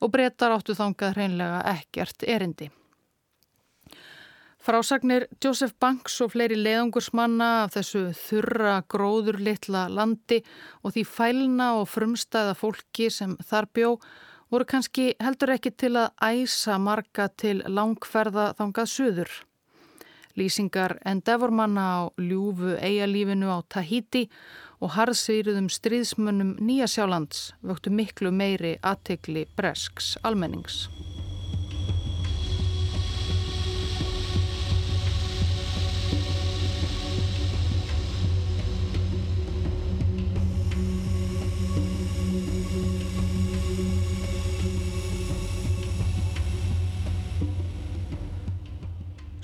og 0.00 0.12
brettar 0.14 0.54
áttu 0.54 0.76
þangað 0.78 1.16
hreinlega 1.16 1.62
ekkert 1.74 2.24
erindi. 2.24 2.70
Frásagnir 4.58 5.28
Joseph 5.40 5.76
Banks 5.80 6.18
og 6.20 6.32
fleiri 6.34 6.56
leiðangursmanna 6.58 7.46
af 7.64 7.76
þessu 7.76 8.08
þurra 8.18 8.80
gróður 8.90 9.38
litla 9.40 9.86
landi 9.88 10.42
og 10.82 10.92
því 10.92 11.04
fælna 11.08 11.68
og 11.78 11.86
frumstæða 11.88 12.56
fólki 12.58 13.06
sem 13.12 13.36
þar 13.48 13.68
bjó 13.72 13.92
voru 14.52 14.66
kannski 14.68 15.12
heldur 15.22 15.54
ekki 15.54 15.72
til 15.72 15.94
að 16.00 16.10
æsa 16.20 16.76
marga 16.82 17.28
til 17.40 17.62
langferða 17.64 18.50
þangað 18.58 18.92
suður. 18.92 19.32
Lýsingar 20.38 20.98
endevormanna 21.08 21.84
á 21.84 21.98
ljúfu 22.22 22.76
eigalífinu 22.78 23.50
á 23.50 23.58
Tahiti 23.66 24.28
og 24.78 24.94
harðsýruðum 24.94 25.66
stríðsmunum 25.72 26.54
Nýjasjálands 26.62 27.52
vöktu 27.66 27.90
miklu 27.90 28.30
meiri 28.30 28.76
aðtegli 28.86 29.48
bresks 29.58 30.14
almennings. 30.22 30.86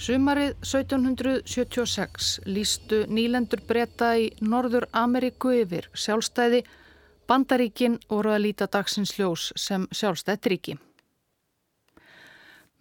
Sumarið 0.05 0.59
1776 0.61 2.43
lístu 2.45 2.97
nýlendur 3.09 3.63
breyta 3.65 4.11
í 4.21 4.27
Norður 4.45 4.85
Ameríku 4.93 5.55
yfir 5.63 5.87
sjálfstæði, 5.97 6.59
bandaríkin 7.25 7.97
voru 8.11 8.35
að 8.35 8.43
líta 8.45 8.69
dagsins 8.69 9.15
ljós 9.17 9.47
sem 9.57 9.87
sjálfstætt 9.89 10.51
ríki. 10.53 10.75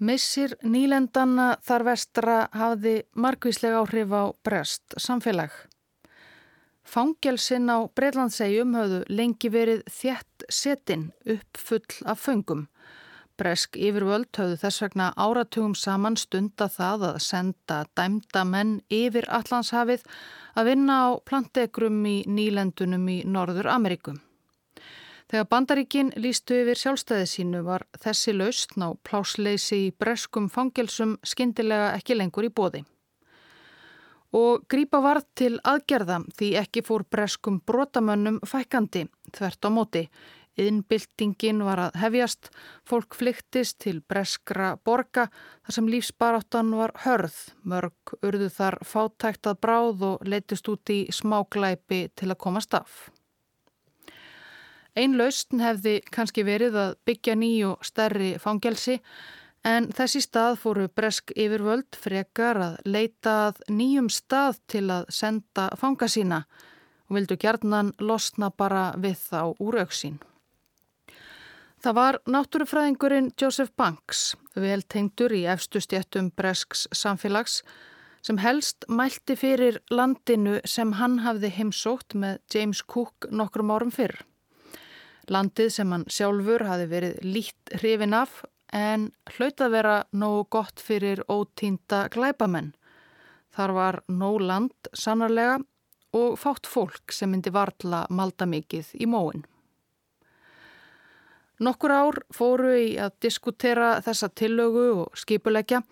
Missir 0.04 0.58
nýlendanna 0.68 1.54
þar 1.64 1.88
vestra 1.94 2.38
hafði 2.52 2.98
margvíslega 3.16 3.80
áhrif 3.86 4.12
á 4.12 4.24
brest 4.44 5.00
samfélag. 5.00 5.56
Fangelsin 6.84 7.72
á 7.72 7.88
Breitlandsegjum 7.88 8.76
hafðu 8.76 9.04
lengi 9.08 9.54
verið 9.54 9.88
þjætt 9.88 10.50
setin 10.52 11.14
upp 11.24 11.56
full 11.72 12.04
af 12.04 12.20
föngum. 12.28 12.68
Bresk 13.34 13.80
yfirvöld 13.82 14.30
höfðu 14.38 14.60
þess 14.62 14.84
vegna 14.84 15.08
áratugum 15.18 15.74
saman 15.74 16.14
stunda 16.22 16.68
það 16.70 17.06
að 17.08 17.16
senda 17.26 17.80
dæmda 17.98 18.44
menn 18.46 18.76
yfir 18.94 19.26
Allandshafið 19.26 20.04
að 20.54 20.70
vinna 20.70 20.98
á 21.02 21.10
plantegrum 21.26 21.98
í 22.06 22.20
nýlendunum 22.30 23.10
í 23.10 23.18
Norður 23.26 23.72
Ameríkum. 23.74 24.20
Þegar 25.34 25.48
bandaríkin 25.50 26.12
lístu 26.22 26.60
yfir 26.62 26.78
sjálfstæði 26.78 27.26
sínu 27.32 27.64
var 27.66 27.88
þessi 28.04 28.36
laust 28.38 28.76
ná 28.78 28.92
plásleysi 29.02 29.80
í 29.88 29.92
breskum 29.98 30.46
fangelsum 30.54 31.16
skindilega 31.26 31.96
ekki 31.98 32.20
lengur 32.20 32.46
í 32.46 32.52
bóði. 32.54 32.84
Og 34.38 34.68
grípa 34.70 35.02
varð 35.02 35.26
til 35.38 35.56
aðgerða 35.66 36.20
því 36.38 36.52
ekki 36.62 36.86
fór 36.86 37.08
breskum 37.10 37.60
brotamönnum 37.66 38.40
fækandi 38.46 39.08
þvert 39.34 39.66
á 39.66 39.70
móti 39.74 40.06
Innbyltingin 40.60 41.64
var 41.66 41.80
að 41.88 41.96
hefjast, 41.98 42.52
fólk 42.86 43.16
flyktist 43.18 43.80
til 43.82 44.02
breskra 44.06 44.76
borga 44.86 45.28
þar 45.66 45.76
sem 45.78 45.90
lífsbaráttan 45.90 46.70
var 46.78 46.94
hörð, 47.06 47.38
mörg 47.66 48.14
urðu 48.22 48.52
þar 48.54 48.78
fátæktað 48.86 49.60
bráð 49.66 50.04
og 50.12 50.28
leytist 50.30 50.70
út 50.70 50.94
í 50.94 51.08
smáglæpi 51.10 52.06
til 52.14 52.30
að 52.30 52.42
komast 52.46 52.78
af. 52.78 53.10
Einn 54.94 55.18
lausn 55.18 55.62
hefði 55.64 55.96
kannski 56.14 56.44
verið 56.46 56.76
að 56.78 56.92
byggja 57.08 57.34
nýju 57.34 57.72
stærri 57.82 58.36
fangelsi 58.38 59.00
en 59.66 59.88
þessi 59.96 60.22
stað 60.22 60.60
fóru 60.62 60.86
bresk 60.86 61.34
yfirvöld 61.34 61.98
frekar 61.98 62.60
að 62.62 62.76
leita 62.86 63.34
að 63.48 63.64
nýjum 63.74 64.12
stað 64.14 64.60
til 64.70 64.84
að 64.94 65.10
senda 65.10 65.72
fanga 65.82 66.06
sína 66.12 66.44
og 67.10 67.18
vildu 67.18 67.40
gerðnan 67.42 67.96
losna 67.98 68.52
bara 68.54 68.92
við 69.02 69.18
þá 69.32 69.42
úr 69.58 69.82
auksín. 69.82 70.22
Það 71.84 71.96
var 71.98 72.16
náttúrufræðingurinn 72.32 73.26
Joseph 73.36 73.74
Banks, 73.76 74.38
vel 74.56 74.86
tengdur 74.88 75.34
í 75.36 75.42
efstu 75.52 75.82
stjættum 75.84 76.30
Bresks 76.32 76.86
samfélags, 76.96 77.58
sem 78.24 78.40
helst 78.40 78.88
mælti 78.88 79.36
fyrir 79.36 79.82
landinu 79.92 80.62
sem 80.64 80.94
hann 80.96 81.20
hafði 81.26 81.52
heimsótt 81.58 82.16
með 82.16 82.40
James 82.56 82.86
Cook 82.88 83.28
nokkrum 83.36 83.76
árum 83.76 83.92
fyrr. 83.92 84.16
Landið 85.28 85.76
sem 85.76 85.92
hann 85.92 86.08
sjálfur 86.08 86.64
hafi 86.70 86.88
verið 86.88 87.20
lít 87.28 87.76
hrifin 87.76 88.16
af 88.16 88.46
en 88.72 89.10
hlaut 89.36 89.60
að 89.60 89.76
vera 89.76 90.00
nógu 90.16 90.48
gott 90.56 90.80
fyrir 90.80 91.20
ótínda 91.28 92.06
glæbamenn. 92.16 92.72
Þar 93.52 93.76
var 93.76 94.04
nóg 94.08 94.40
land 94.40 94.94
sannarlega 94.96 95.60
og 96.16 96.40
fátt 96.40 96.64
fólk 96.64 97.12
sem 97.12 97.36
myndi 97.36 97.52
varla 97.52 98.06
malda 98.08 98.48
mikið 98.48 98.96
í 99.04 99.10
móin. 99.10 99.44
Nokkur 101.62 101.92
ár 101.94 102.18
fóru 102.34 102.72
í 102.74 102.96
að 102.98 103.14
diskutera 103.22 104.00
þessa 104.02 104.30
tillögu 104.34 104.88
og 105.04 105.18
skipuleggja 105.18 105.84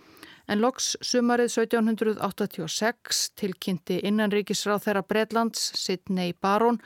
en 0.50 0.62
loks 0.62 0.96
sumarið 1.06 1.52
1786 1.54 3.22
tilkynnti 3.38 4.00
innanríkisráð 4.10 4.88
þeirra 4.88 5.04
Breitlands, 5.06 5.72
Sidney 5.78 6.34
Baron, 6.34 6.82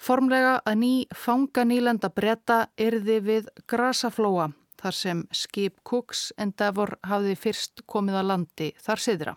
formlega 0.00 0.58
að 0.64 0.80
ný 0.82 0.94
fanganýlenda 1.16 2.10
breyta 2.12 2.66
yrði 2.80 3.20
við 3.24 3.52
Grasaflóa 3.68 4.50
þar 4.80 4.96
sem 4.96 5.22
skip 5.32 5.80
Cooks 5.84 6.30
Endeavour 6.40 6.96
hafði 7.08 7.36
fyrst 7.36 7.84
komið 7.86 8.20
að 8.20 8.28
landi 8.30 8.68
þar 8.80 9.04
siðra. 9.04 9.34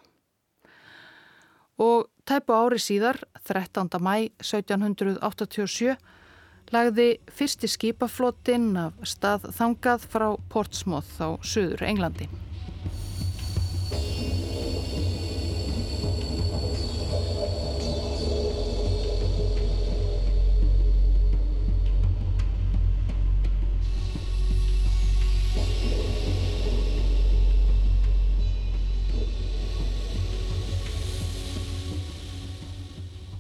Og 1.84 2.08
tæpu 2.30 2.54
ári 2.56 2.80
síðar, 2.80 3.18
13. 3.44 3.90
mæ 4.00 4.30
1787, 4.40 5.96
lagði 6.72 7.10
fyrsti 7.34 7.68
skipaflotinn 7.68 8.72
af 8.78 9.04
stað 9.04 9.50
þangað 9.58 10.08
frá 10.14 10.30
Portsmouth 10.54 11.20
á 11.20 11.36
söður 11.44 11.84
Englandi. 11.90 12.30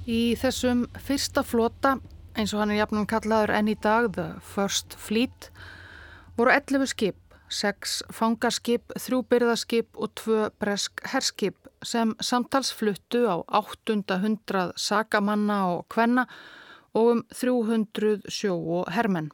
Í 0.04 0.36
þessum 0.36 0.84
fyrsta 1.00 1.42
flota 1.48 1.96
eins 2.38 2.54
og 2.54 2.63
hann 2.63 2.72
er 2.74 2.82
jafnum 2.82 3.06
kallaður 3.10 3.54
enn 3.58 3.69
í 3.72 3.76
dag, 3.80 4.10
The 4.15 4.39
First 4.54 4.96
Fleet, 5.00 5.50
voru 6.38 6.54
11 6.54 6.89
skip, 6.89 7.19
6 7.54 8.00
fangarskip, 8.13 8.93
3 8.98 9.22
byrðaskip 9.30 10.00
og 10.02 10.15
2 10.24 10.50
bresk 10.62 11.04
herskip 11.12 11.69
sem 11.86 12.15
samtalsfluttu 12.24 13.28
á 13.30 13.36
800 13.62 14.74
sakamanna 14.80 15.60
og 15.76 15.86
kvenna 15.93 16.26
og 16.98 17.12
um 17.12 17.24
300 17.30 18.26
sjó 18.32 18.58
og 18.80 18.89
hermenn. 18.93 19.32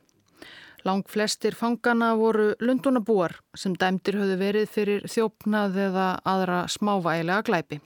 Lang 0.87 1.03
flestir 1.11 1.55
fangana 1.59 2.13
voru 2.15 2.53
lundunabúar 2.63 3.35
sem 3.55 3.75
dæmdir 3.75 4.15
höfðu 4.19 4.39
verið 4.39 4.69
fyrir 4.71 5.07
þjófnað 5.11 5.79
eða 5.89 6.07
aðra 6.23 6.61
smávægilega 6.71 7.43
glæpi. 7.47 7.81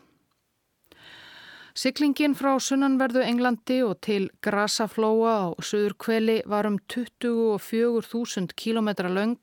Siklingin 1.73 2.35
frá 2.37 2.51
sunnanverðu 2.61 3.23
Englandi 3.25 3.79
og 3.81 3.95
til 4.05 4.27
Grasaflóa 4.45 5.31
á 5.41 5.45
söður 5.57 5.95
kveli 5.97 6.35
var 6.45 6.67
um 6.69 6.75
24.000 6.85 8.53
km 8.53 8.89
laung 9.09 9.39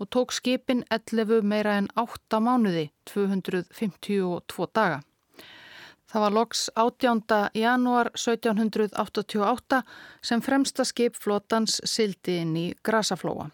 og 0.00 0.08
tók 0.08 0.32
skipin 0.32 0.80
11 0.88 1.44
meira 1.44 1.74
en 1.76 1.90
8 2.00 2.40
mánuði, 2.40 2.86
252 3.04 4.70
daga. 4.72 5.02
Það 6.08 6.24
var 6.24 6.36
loks 6.38 6.70
18. 6.72 7.20
janúar 7.52 8.08
1788 8.16 9.82
sem 10.22 10.40
fremsta 10.40 10.88
skip 10.88 11.20
flotans 11.20 11.82
sildi 11.84 12.38
inn 12.40 12.56
í 12.56 12.66
Grasaflóa. 12.80 13.50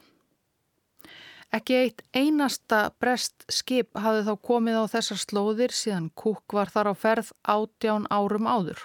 Ekki 1.51 1.75
eitt 1.75 2.03
einasta 2.15 2.93
brest 3.03 3.43
skip 3.51 3.97
hafði 3.99 4.23
þá 4.29 4.35
komið 4.47 4.77
á 4.79 4.85
þessar 4.93 5.19
slóðir 5.19 5.73
síðan 5.75 6.07
Kúk 6.15 6.55
var 6.55 6.71
þar 6.71 6.93
á 6.93 6.95
ferð 6.95 7.33
átján 7.43 8.07
árum 8.07 8.47
áður. 8.47 8.85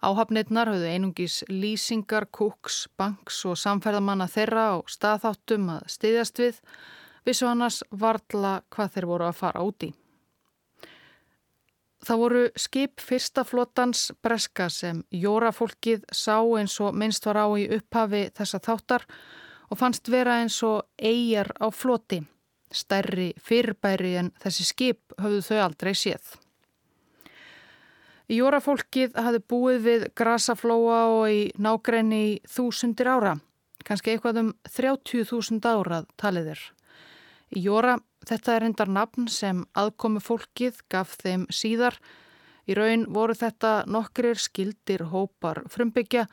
Áhafnirnar 0.00 0.70
höfðu 0.72 0.88
einungis 0.88 1.42
lýsingar, 1.52 2.28
Kúks, 2.32 2.86
banks 2.96 3.42
og 3.44 3.60
samferðamanna 3.60 4.28
þeirra 4.32 4.66
og 4.78 4.88
staðþáttum 4.88 5.68
að 5.76 5.86
styðjast 5.92 6.40
við, 6.40 6.64
vissu 7.28 7.48
annars 7.50 7.82
varðla 7.90 8.62
hvað 8.72 8.92
þeir 8.96 9.10
voru 9.12 9.28
að 9.28 9.38
fara 9.44 9.68
úti. 9.68 9.92
Það 12.06 12.20
voru 12.22 12.42
skip 12.56 13.02
fyrsta 13.02 13.42
flotans 13.44 14.12
breska 14.22 14.70
sem 14.72 15.02
jórafólkið 15.12 16.06
sá 16.08 16.38
eins 16.56 16.76
og 16.80 16.96
minnst 16.96 17.26
var 17.28 17.42
á 17.44 17.46
í 17.58 17.66
upphafi 17.76 18.28
þessa 18.36 18.62
þáttar 18.64 19.04
og 19.70 19.80
fannst 19.80 20.08
vera 20.12 20.40
eins 20.42 20.58
og 20.66 20.86
eigjar 20.98 21.52
á 21.58 21.66
floti. 21.72 22.22
Stærri 22.72 23.30
fyrirbæri 23.38 24.16
en 24.20 24.32
þessi 24.42 24.66
skip 24.66 25.14
höfðu 25.22 25.42
þau 25.48 25.60
aldrei 25.64 25.94
séð. 25.94 26.34
Jórafólkið 28.26 29.14
hafði 29.22 29.42
búið 29.46 29.82
við 29.84 30.08
grasaflóa 30.18 31.02
og 31.14 31.28
í 31.30 31.42
nágræni 31.62 32.22
í 32.26 32.32
þúsundir 32.50 33.06
ára, 33.06 33.36
kannski 33.86 34.16
eitthvað 34.16 34.42
um 34.42 34.50
30.000 34.66 35.62
árað 35.62 36.10
taliðir. 36.18 36.58
Jóra 37.54 38.00
Þetta 38.26 38.56
er 38.56 38.64
hendar 38.66 38.90
nafn 38.90 39.28
sem 39.30 39.60
aðkomi 39.78 40.18
fólkið 40.18 40.80
gaf 40.90 41.14
þeim 41.20 41.44
síðar. 41.54 41.94
Í 42.66 42.74
raun 42.74 43.04
voru 43.14 43.36
þetta 43.38 43.84
nokkrir 43.86 44.40
skildir 44.42 45.04
hópar 45.12 45.62
frumbyggja 45.70 46.24
og 46.26 46.32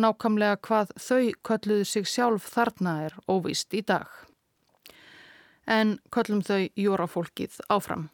nákvæmlega 0.00 0.56
hvað 0.64 0.92
þau 0.96 1.32
kölluðu 1.44 1.84
sig 1.88 2.08
sjálf 2.08 2.48
þarna 2.54 2.96
er 3.08 3.16
óvist 3.28 3.74
í 3.74 3.82
dag. 3.84 4.08
En 5.66 5.98
köllum 6.14 6.42
þau 6.46 6.68
jórafólkið 6.78 7.60
áfram. 7.68 8.08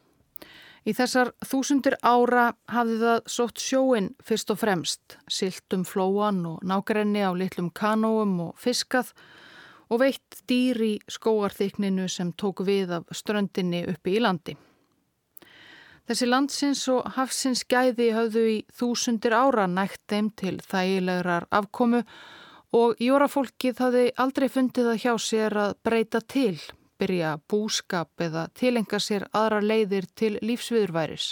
Í 0.87 0.93
þessar 0.95 1.33
þúsundir 1.45 1.97
ára 2.01 2.53
hafði 2.71 2.99
það 3.01 3.19
sótt 3.29 3.61
sjóin 3.61 4.13
fyrst 4.25 4.53
og 4.53 4.61
fremst, 4.61 5.17
siltum 5.27 5.83
flóan 5.85 6.39
og 6.47 6.63
nákrenni 6.63 7.21
á 7.25 7.31
litlum 7.35 7.69
kanóum 7.75 8.37
og 8.47 8.55
fiskað 8.57 9.11
og 9.89 10.03
veitt 10.03 10.41
dýr 10.47 10.79
í 10.85 10.93
skóarþykninu 11.11 12.07
sem 12.09 12.31
tók 12.33 12.63
við 12.65 12.95
af 12.99 13.11
ströndinni 13.11 13.83
uppi 13.91 14.17
í 14.17 14.23
landi. 14.23 14.55
Þessi 16.09 16.25
landsins 16.25 16.79
og 16.89 17.05
hafsins 17.13 17.59
gæði 17.69 18.07
höfðu 18.15 18.41
í 18.49 18.53
þúsundir 18.73 19.35
ára 19.37 19.67
nægt 19.69 20.01
þeim 20.09 20.31
til 20.41 20.55
þægilegurar 20.65 21.45
afkomu 21.53 21.99
og 22.73 23.03
jórafólkið 23.05 23.81
hafði 23.83 24.01
aldrei 24.23 24.47
fundið 24.49 24.89
að 24.89 25.03
hjá 25.03 25.13
sér 25.21 25.57
að 25.67 25.75
breyta 25.85 26.23
til, 26.25 26.55
byrja 26.97 27.35
búskap 27.45 28.25
eða 28.25 28.47
tilenga 28.57 28.97
sér 28.97 29.27
aðra 29.37 29.59
leiðir 29.61 30.07
til 30.17 30.31
lífsviðurværis. 30.41 31.27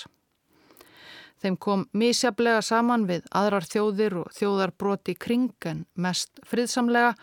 Þeim 1.41 1.57
kom 1.57 1.87
mísjablega 1.97 2.61
saman 2.61 3.09
við 3.09 3.25
aðrar 3.33 3.65
þjóðir 3.65 4.19
og 4.21 4.29
þjóðarbroti 4.37 5.17
kring 5.17 5.49
en 5.65 5.87
mest 5.97 6.37
friðsamlega 6.45 7.15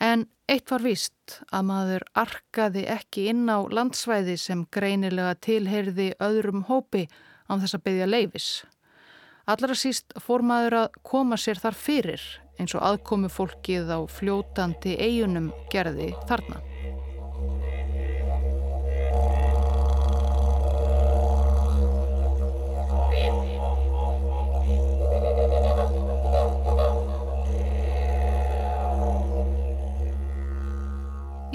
En 0.00 0.26
eitt 0.48 0.70
var 0.70 0.84
víst 0.84 1.38
að 1.48 1.68
maður 1.70 2.04
arkaði 2.14 2.84
ekki 2.92 3.28
inn 3.32 3.48
á 3.48 3.64
landsvæði 3.64 4.36
sem 4.40 4.66
greinilega 4.72 5.34
tilheyrði 5.46 6.12
öðrum 6.22 6.66
hópi 6.68 7.06
án 7.48 7.62
þess 7.62 7.78
að 7.78 7.86
byggja 7.88 8.10
leifis. 8.10 8.48
Allra 9.46 9.76
síst 9.78 10.12
fór 10.20 10.42
maður 10.42 10.80
að 10.82 11.00
koma 11.06 11.38
sér 11.38 11.60
þar 11.62 11.78
fyrir 11.78 12.22
eins 12.58 12.74
og 12.74 12.84
aðkomi 12.84 13.30
fólkið 13.30 13.92
á 13.94 13.98
fljótandi 14.10 14.96
eigunum 14.98 15.52
gerði 15.72 16.12
þarna. 16.28 16.60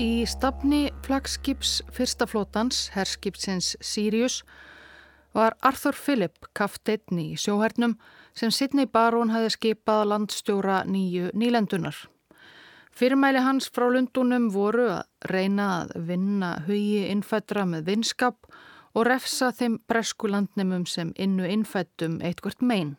Í 0.01 0.23
stafni 0.25 0.87
flagskips 1.05 1.75
fyrsta 1.93 2.25
flótans, 2.25 2.87
herskipsins 2.95 3.75
Sirius, 3.85 4.39
var 5.37 5.53
Arthur 5.61 5.93
Philip 5.93 6.47
kafteinn 6.57 7.19
í 7.21 7.27
sjóhernum 7.37 7.93
sem 8.33 8.49
Sidney 8.49 8.89
Barón 8.89 9.29
hafi 9.29 9.51
skipað 9.53 10.07
landstjóra 10.09 10.79
nýju 10.89 11.29
nýlendunar. 11.37 11.99
Fyrirmæli 12.97 13.45
hans 13.45 13.69
frá 13.69 13.91
Lundunum 13.93 14.49
voru 14.55 14.87
að 14.95 15.29
reyna 15.29 15.69
að 15.83 15.93
vinna 16.09 16.51
hugi 16.65 17.05
innfættra 17.11 17.67
með 17.69 17.91
vinskap 17.91 18.49
og 18.97 19.05
refsa 19.05 19.51
þeim 19.53 19.77
breskulandnumum 19.85 20.89
sem 20.89 21.13
innu 21.13 21.45
innfættum 21.45 22.17
eitthvert 22.25 22.65
meginn. 22.65 22.95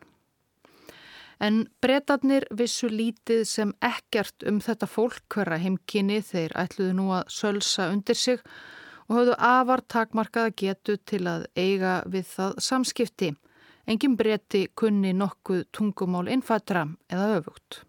En 1.43 1.65
breytarnir 1.83 2.45
vissu 2.55 2.87
lítið 2.87 3.41
sem 3.49 3.71
ekkert 3.83 4.45
um 4.47 4.61
þetta 4.63 4.87
fólk 4.87 5.25
hverra 5.33 5.57
heimkynni 5.59 6.21
þeir 6.23 6.53
ætluðu 6.61 6.93
nú 6.95 7.07
að 7.17 7.33
sölsa 7.35 7.89
undir 7.91 8.15
sig 8.15 8.39
og 9.09 9.17
höfðu 9.17 9.33
afar 9.43 9.83
takmarkaða 9.91 10.53
getu 10.61 10.95
til 11.03 11.25
að 11.27 11.47
eiga 11.59 11.97
við 12.07 12.29
það 12.35 12.61
samskipti. 12.67 13.33
Engin 13.87 14.15
breyti 14.15 14.69
kunni 14.79 15.11
nokkuð 15.11 15.65
tungumál 15.75 16.29
innfættra 16.31 16.85
eða 17.11 17.41
öfugt. 17.41 17.81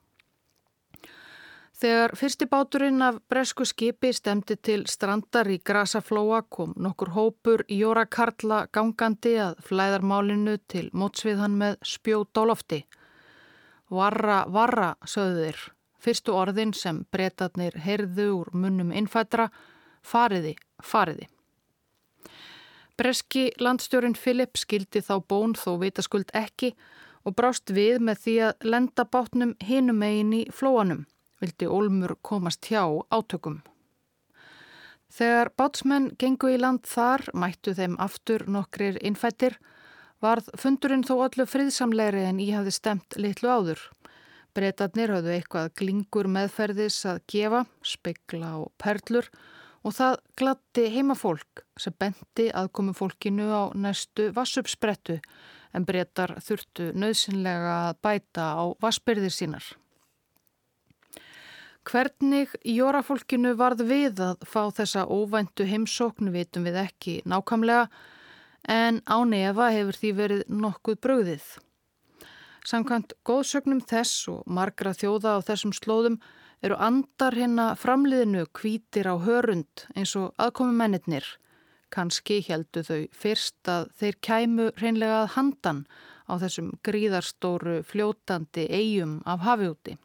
Þegar 1.78 2.16
fyrsti 2.18 2.46
báturinn 2.50 3.02
af 3.02 3.20
bresku 3.30 3.66
skipi 3.66 4.10
stemdi 4.14 4.56
til 4.56 4.84
strandar 4.90 5.50
í 5.50 5.60
Grasaflóa 5.62 6.42
kom 6.50 6.74
nokkur 6.74 7.14
hópur 7.14 7.64
Jóra 7.70 8.06
Karla 8.06 8.64
gangandi 8.74 9.36
að 9.46 9.62
flæðarmálinu 9.68 10.58
til 10.70 10.88
mótsviðhan 10.90 11.58
með 11.62 11.78
spjót 11.94 12.34
á 12.34 12.42
lofti. 12.50 12.82
Varra, 13.94 14.44
varra, 14.50 14.94
sögðu 15.06 15.46
þeir. 15.46 15.62
Fyrstu 16.04 16.34
orðin 16.36 16.74
sem 16.76 17.04
breytatnir 17.14 17.78
heyrðu 17.80 18.26
úr 18.40 18.50
munnum 18.52 18.90
innfættra, 18.92 19.48
fariði, 20.04 20.54
fariði. 20.82 21.28
Breski 22.98 23.48
landstjórin 23.58 24.14
Filip 24.14 24.58
skildi 24.60 25.00
þá 25.02 25.16
bón 25.28 25.56
þó 25.58 25.78
vitaskuld 25.80 26.30
ekki 26.36 26.74
og 27.24 27.34
brást 27.38 27.72
við 27.74 28.02
með 28.04 28.20
því 28.24 28.34
að 28.48 28.66
lenda 28.74 29.04
bátnum 29.08 29.54
hinum 29.64 30.02
eigin 30.04 30.34
í 30.36 30.42
flóanum, 30.52 31.06
vildi 31.40 31.66
Olmur 31.66 32.14
komast 32.22 32.68
hjá 32.70 32.84
átökum. 33.10 33.62
Þegar 35.14 35.50
bátsmenn 35.56 36.10
gengu 36.18 36.50
í 36.50 36.58
land 36.58 36.84
þar 36.90 37.28
mættu 37.34 37.74
þeim 37.74 37.96
aftur 38.02 38.44
nokkrir 38.50 38.98
innfættir 39.02 39.56
Varð 40.24 40.46
fundurinn 40.56 41.04
þó 41.04 41.18
allu 41.26 41.44
friðsamlegri 41.44 42.22
en 42.24 42.38
ég 42.40 42.56
hafði 42.56 42.72
stemt 42.72 43.16
litlu 43.20 43.50
áður. 43.50 43.80
Breytatnir 44.56 45.10
hafðu 45.12 45.34
eitthvað 45.34 45.72
glingur 45.76 46.28
meðferðis 46.32 47.02
að 47.10 47.18
gefa, 47.28 47.64
spekla 47.84 48.54
og 48.62 48.70
perlur 48.80 49.28
og 49.84 49.92
það 49.92 50.16
glatti 50.40 50.84
heimafólk 50.94 51.64
sem 51.76 51.96
benti 52.00 52.46
aðkomi 52.56 52.94
fólkinu 52.96 53.50
á 53.52 53.62
næstu 53.76 54.30
vassupsprettu 54.32 55.18
en 55.74 55.84
breytar 55.84 56.38
þurftu 56.46 56.92
nöðsynlega 56.96 57.74
að 57.90 58.00
bæta 58.06 58.46
á 58.56 58.64
vassbyrðir 58.80 59.34
sínar. 59.34 59.66
Hvernig 61.84 62.54
jórafólkinu 62.64 63.52
varð 63.60 63.84
við 63.90 64.24
að 64.24 64.48
fá 64.48 64.70
þessa 64.72 65.04
óvæntu 65.04 65.66
heimsóknu 65.68 66.32
vitum 66.32 66.64
við 66.64 66.80
ekki 66.86 67.18
nákamlega 67.28 67.90
en 68.68 69.02
á 69.04 69.16
nefa 69.28 69.70
hefur 69.74 69.98
því 70.00 70.10
verið 70.20 70.42
nokkuð 70.48 71.00
bröðið. 71.04 71.46
Samkvæmt 72.64 73.12
góðsögnum 73.28 73.82
þess 73.84 74.28
og 74.32 74.44
margra 74.48 74.94
þjóða 74.96 75.36
á 75.36 75.38
þessum 75.44 75.74
slóðum 75.76 76.20
eru 76.64 76.78
andar 76.80 77.36
hérna 77.36 77.74
framliðinu 77.76 78.46
kvítir 78.56 79.10
á 79.10 79.20
hörund 79.20 79.84
eins 79.92 80.14
og 80.16 80.32
aðkomi 80.40 80.72
mennitnir. 80.78 81.26
Kanski 81.92 82.40
heldu 82.46 82.82
þau 82.86 83.02
fyrst 83.12 83.68
að 83.68 83.90
þeir 84.00 84.16
kæmu 84.24 84.70
reynlega 84.80 85.20
að 85.24 85.32
handan 85.36 85.84
á 86.24 86.40
þessum 86.40 86.72
gríðarstóru 86.86 87.82
fljótandi 87.84 88.64
eigum 88.72 89.20
af 89.28 89.44
hafiúti. 89.44 89.98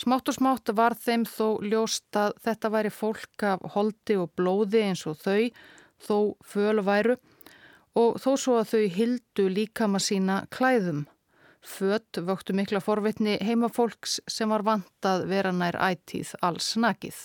Smátt 0.00 0.30
og 0.32 0.34
smátt 0.34 0.70
var 0.74 0.96
þeim 0.96 1.26
þó 1.28 1.60
ljóst 1.62 2.16
að 2.16 2.34
þetta 2.42 2.70
væri 2.72 2.90
fólk 2.90 3.44
af 3.44 3.64
holdi 3.74 4.16
og 4.16 4.32
blóði 4.34 4.82
eins 4.88 5.02
og 5.06 5.18
þau, 5.20 5.50
þó 6.00 6.36
fölværu 6.46 7.16
og 7.98 8.20
þó 8.22 8.30
svo 8.38 8.60
að 8.60 8.70
þau 8.72 8.84
hildu 8.96 9.48
líkama 9.50 10.00
sína 10.02 10.44
klæðum. 10.54 11.04
Fött 11.60 12.16
vöktu 12.24 12.54
mikla 12.56 12.80
forvitni 12.80 13.36
heimafólks 13.44 14.20
sem 14.30 14.48
var 14.48 14.64
vant 14.64 15.06
að 15.06 15.26
vera 15.28 15.52
nær 15.52 15.76
ætíð 15.76 16.32
alls 16.40 16.72
nakið. 16.80 17.18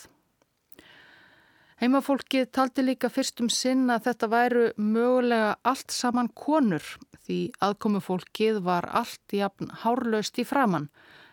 Heimafólkið 1.80 2.46
taldi 2.56 2.84
líka 2.86 3.10
fyrstum 3.12 3.50
sinn 3.52 3.90
að 3.92 4.06
þetta 4.08 4.28
væru 4.32 4.68
mögulega 4.80 5.56
allt 5.68 5.92
saman 5.92 6.30
konur 6.32 6.84
því 7.26 7.40
aðkomufólkið 7.68 8.62
var 8.64 8.88
allt 8.96 9.36
jafn 9.36 9.72
hárlaust 9.84 10.40
í 10.40 10.46
framann, 10.48 10.88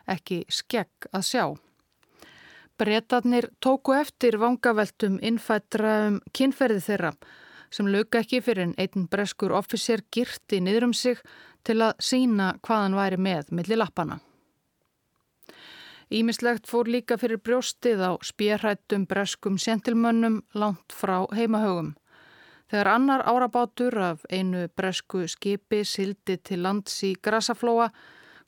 ekki 0.07 0.43
skegg 0.51 1.07
að 1.13 1.29
sjá. 1.29 1.45
Bretarnir 2.83 3.47
tóku 3.63 3.93
eftir 3.95 4.35
vangaveltum 4.43 5.21
innfættra 5.23 5.91
um 6.09 6.15
kynferði 6.35 6.81
þeirra 6.83 7.11
sem 7.71 7.87
lauka 7.87 8.19
ekki 8.25 8.41
fyrir 8.43 8.65
en 8.65 8.73
einn 8.83 9.05
breskur 9.13 9.53
offisér 9.55 10.03
girti 10.11 10.59
niður 10.59 10.89
um 10.89 10.95
sig 10.97 11.21
til 11.63 11.77
að 11.79 11.93
sína 12.03 12.49
hvað 12.59 12.81
hann 12.83 12.97
væri 12.99 13.19
með 13.23 13.53
millir 13.55 13.79
lappana. 13.79 14.17
Ímislegt 16.11 16.67
fór 16.67 16.91
líka 16.91 17.21
fyrir 17.23 17.39
brjóstið 17.39 18.03
á 18.03 18.11
spjérhættum 18.19 19.07
breskum 19.07 19.61
sentilmönnum 19.63 20.41
langt 20.59 20.91
frá 20.93 21.23
heimahögum. 21.39 21.95
Þegar 22.67 22.91
annar 22.97 23.23
árabátur 23.31 23.95
af 24.11 24.27
einu 24.27 24.67
bresku 24.75 25.29
skipi 25.31 25.85
sildi 25.87 26.41
til 26.43 26.67
lands 26.67 26.99
í 27.07 27.15
Grasaflóa 27.15 27.93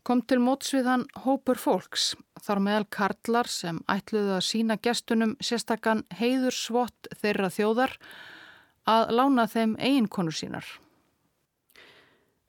kom 0.05 0.21
til 0.29 0.39
mótsviðan 0.45 1.07
hópur 1.25 1.59
fólks, 1.59 2.13
þar 2.45 2.61
meðal 2.67 2.87
karlar 2.93 3.49
sem 3.49 3.81
ætluðu 3.91 4.37
að 4.37 4.47
sína 4.47 4.77
gestunum 4.85 5.35
sérstakann 5.41 6.05
heiður 6.19 6.55
svott 6.55 7.09
þeirra 7.23 7.51
þjóðar 7.53 7.97
að 8.85 9.15
lána 9.17 9.47
þeim 9.49 9.77
eiginkonur 9.81 10.37
sínar. 10.37 10.67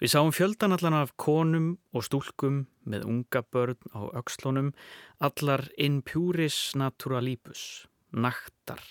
Við 0.03 0.11
sáum 0.11 0.33
fjöldan 0.35 0.75
allan 0.75 0.97
af 0.99 1.15
konum 1.15 1.69
og 1.95 2.03
stúlkum 2.03 2.65
með 2.83 3.07
unga 3.07 3.41
börn 3.47 3.79
á 3.95 4.03
aukslónum, 4.19 4.73
allar 5.23 5.63
in 5.79 6.01
puris 6.03 6.75
naturalibus, 6.75 7.87
naktar. 8.11 8.83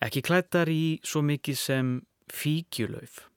Ekki 0.00 0.24
klættar 0.24 0.72
í 0.72 0.98
svo 1.04 1.20
mikið 1.26 1.60
sem 1.60 1.92
fíkjulauf. 2.32 3.27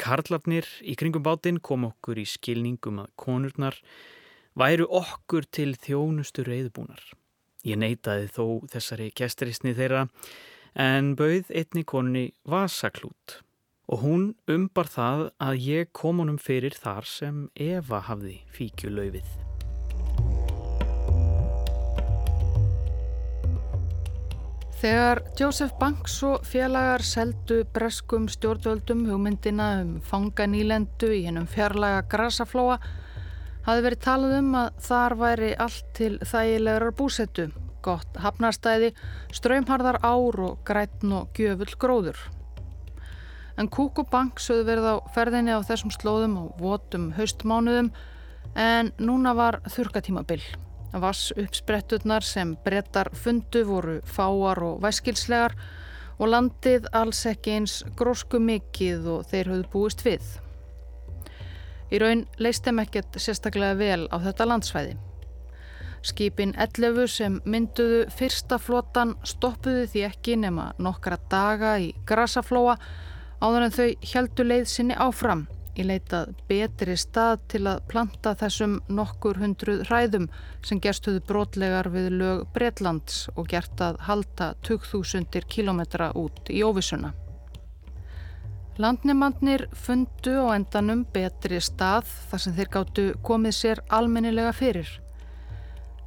Karlafnir 0.00 0.66
í 0.80 0.94
kringum 0.96 1.24
bátinn 1.26 1.60
kom 1.60 1.84
okkur 1.90 2.20
í 2.22 2.26
skilningum 2.28 3.02
að 3.02 3.10
konurnar 3.20 3.76
væru 4.58 4.86
okkur 4.88 5.46
til 5.52 5.74
þjónustu 5.76 6.44
reyðbúnar. 6.46 7.02
Ég 7.68 7.76
neytaði 7.76 8.30
þó 8.32 8.44
þessari 8.72 9.10
gesterisni 9.16 9.74
þeirra 9.76 10.06
en 10.80 11.12
bauð 11.18 11.52
einni 11.52 11.84
konni 11.84 12.24
vasaklút 12.48 13.40
og 13.90 14.04
hún 14.06 14.26
umbar 14.48 14.88
það 14.88 15.28
að 15.42 15.62
ég 15.66 15.92
kom 15.92 16.22
honum 16.22 16.40
fyrir 16.40 16.76
þar 16.78 17.08
sem 17.10 17.44
Eva 17.58 18.04
hafði 18.06 18.38
fíkjulaufið. 18.54 19.39
Þegar 24.80 25.18
Joseph 25.36 25.74
Banks 25.76 26.14
og 26.24 26.46
félagar 26.48 27.02
seldu 27.04 27.58
breskum 27.74 28.30
stjórnvöldum 28.32 29.02
hugmyndina 29.10 29.66
um 29.82 29.90
fanganýlendu 30.00 31.10
í 31.12 31.18
hennum 31.26 31.44
fjarlaga 31.52 32.06
grasaflóa 32.08 32.78
hafði 33.66 33.84
verið 33.84 34.00
talað 34.06 34.32
um 34.38 34.54
að 34.62 34.78
þar 34.86 35.16
væri 35.20 35.50
allt 35.66 35.90
til 35.98 36.14
þægilegar 36.30 36.94
búsettu 36.96 37.50
gott 37.84 38.16
hafnarstæði, 38.24 38.94
ströymharðar 39.36 40.00
ár 40.00 40.40
og 40.46 40.64
grætn 40.64 41.12
og 41.18 41.36
gjöfull 41.36 41.76
gróður. 41.80 42.24
En 43.60 43.68
Kúk 43.68 44.00
og 44.00 44.08
Bank 44.08 44.40
sögðu 44.40 44.64
verið 44.70 44.88
á 44.88 44.96
ferðinni 45.12 45.52
á 45.52 45.60
þessum 45.60 45.92
slóðum 45.92 46.40
og 46.40 46.64
votum 46.64 47.10
haustmánuðum 47.20 47.92
en 48.56 48.92
núna 48.96 49.36
var 49.36 49.60
þurkatímabill. 49.68 50.42
Vass 50.92 51.30
uppspretturnar 51.38 52.24
sem 52.26 52.56
brettar 52.64 53.12
fundu 53.14 53.62
voru 53.68 54.00
fáar 54.02 54.58
og 54.66 54.80
væskilslegar 54.82 55.54
og 56.18 56.32
landið 56.32 56.88
alls 56.92 57.20
ekki 57.30 57.54
eins 57.56 57.76
grósku 57.96 58.40
mikið 58.42 59.06
og 59.14 59.28
þeir 59.30 59.52
höfðu 59.52 59.68
búist 59.72 60.02
við. 60.04 60.24
Í 61.90 62.00
raun 62.02 62.26
leist 62.38 62.66
þeim 62.66 62.82
ekkert 62.82 63.20
sérstaklega 63.22 63.78
vel 63.78 64.08
á 64.10 64.16
þetta 64.22 64.48
landsfæði. 64.50 64.96
Skipin 66.06 66.54
11 66.56 67.08
sem 67.12 67.38
mynduðu 67.44 68.04
fyrsta 68.16 68.58
flotan 68.58 69.14
stoppuðu 69.22 69.86
því 69.92 70.04
ekki 70.08 70.36
nema 70.40 70.70
nokkra 70.80 71.18
daga 71.30 71.76
í 71.78 71.90
Grasaflóa 72.08 72.78
áður 73.40 73.66
en 73.66 73.74
þau 73.74 73.88
heldu 74.14 74.46
leið 74.46 74.68
sinni 74.74 74.96
áfram 74.96 75.46
í 75.80 75.86
leitað 75.86 76.34
betri 76.50 76.96
stað 77.00 77.40
til 77.52 77.62
að 77.70 77.82
planta 77.90 78.34
þessum 78.38 78.76
nokkur 78.92 79.40
hundruð 79.40 79.86
hræðum 79.88 80.28
sem 80.66 80.80
gerstuðu 80.82 81.22
brotlegar 81.28 81.90
við 81.94 82.10
lög 82.20 82.44
Breitlands 82.54 83.26
og 83.36 83.50
gert 83.52 83.80
að 83.84 84.00
halda 84.08 84.52
2000 84.66 85.48
kilometra 85.48 86.12
út 86.18 86.52
í 86.52 86.62
óvisuna. 86.66 87.14
Landnimannir 88.80 89.66
fundu 89.76 90.38
á 90.40 90.56
endanum 90.56 91.04
betri 91.12 91.60
stað 91.60 92.08
þar 92.30 92.42
sem 92.44 92.54
þeir 92.56 92.70
gáttu 92.76 93.06
komið 93.26 93.56
sér 93.58 93.82
almennilega 93.92 94.54
fyrir. 94.56 94.88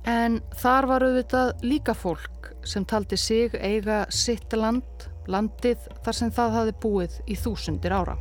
En 0.09 0.41
þar 0.57 0.89
var 0.89 1.05
auðvitað 1.05 1.53
líka 1.63 1.93
fólk 1.93 2.49
sem 2.65 2.85
taldi 2.85 3.19
sig 3.19 3.53
eiga 3.61 4.03
sitt 4.09 4.57
land, 4.57 5.07
landið 5.29 5.85
þar 6.03 6.17
sem 6.17 6.33
það 6.33 6.57
hafi 6.57 6.79
búið 6.81 7.19
í 7.27 7.37
þúsundir 7.39 7.93
ára. 7.93 8.17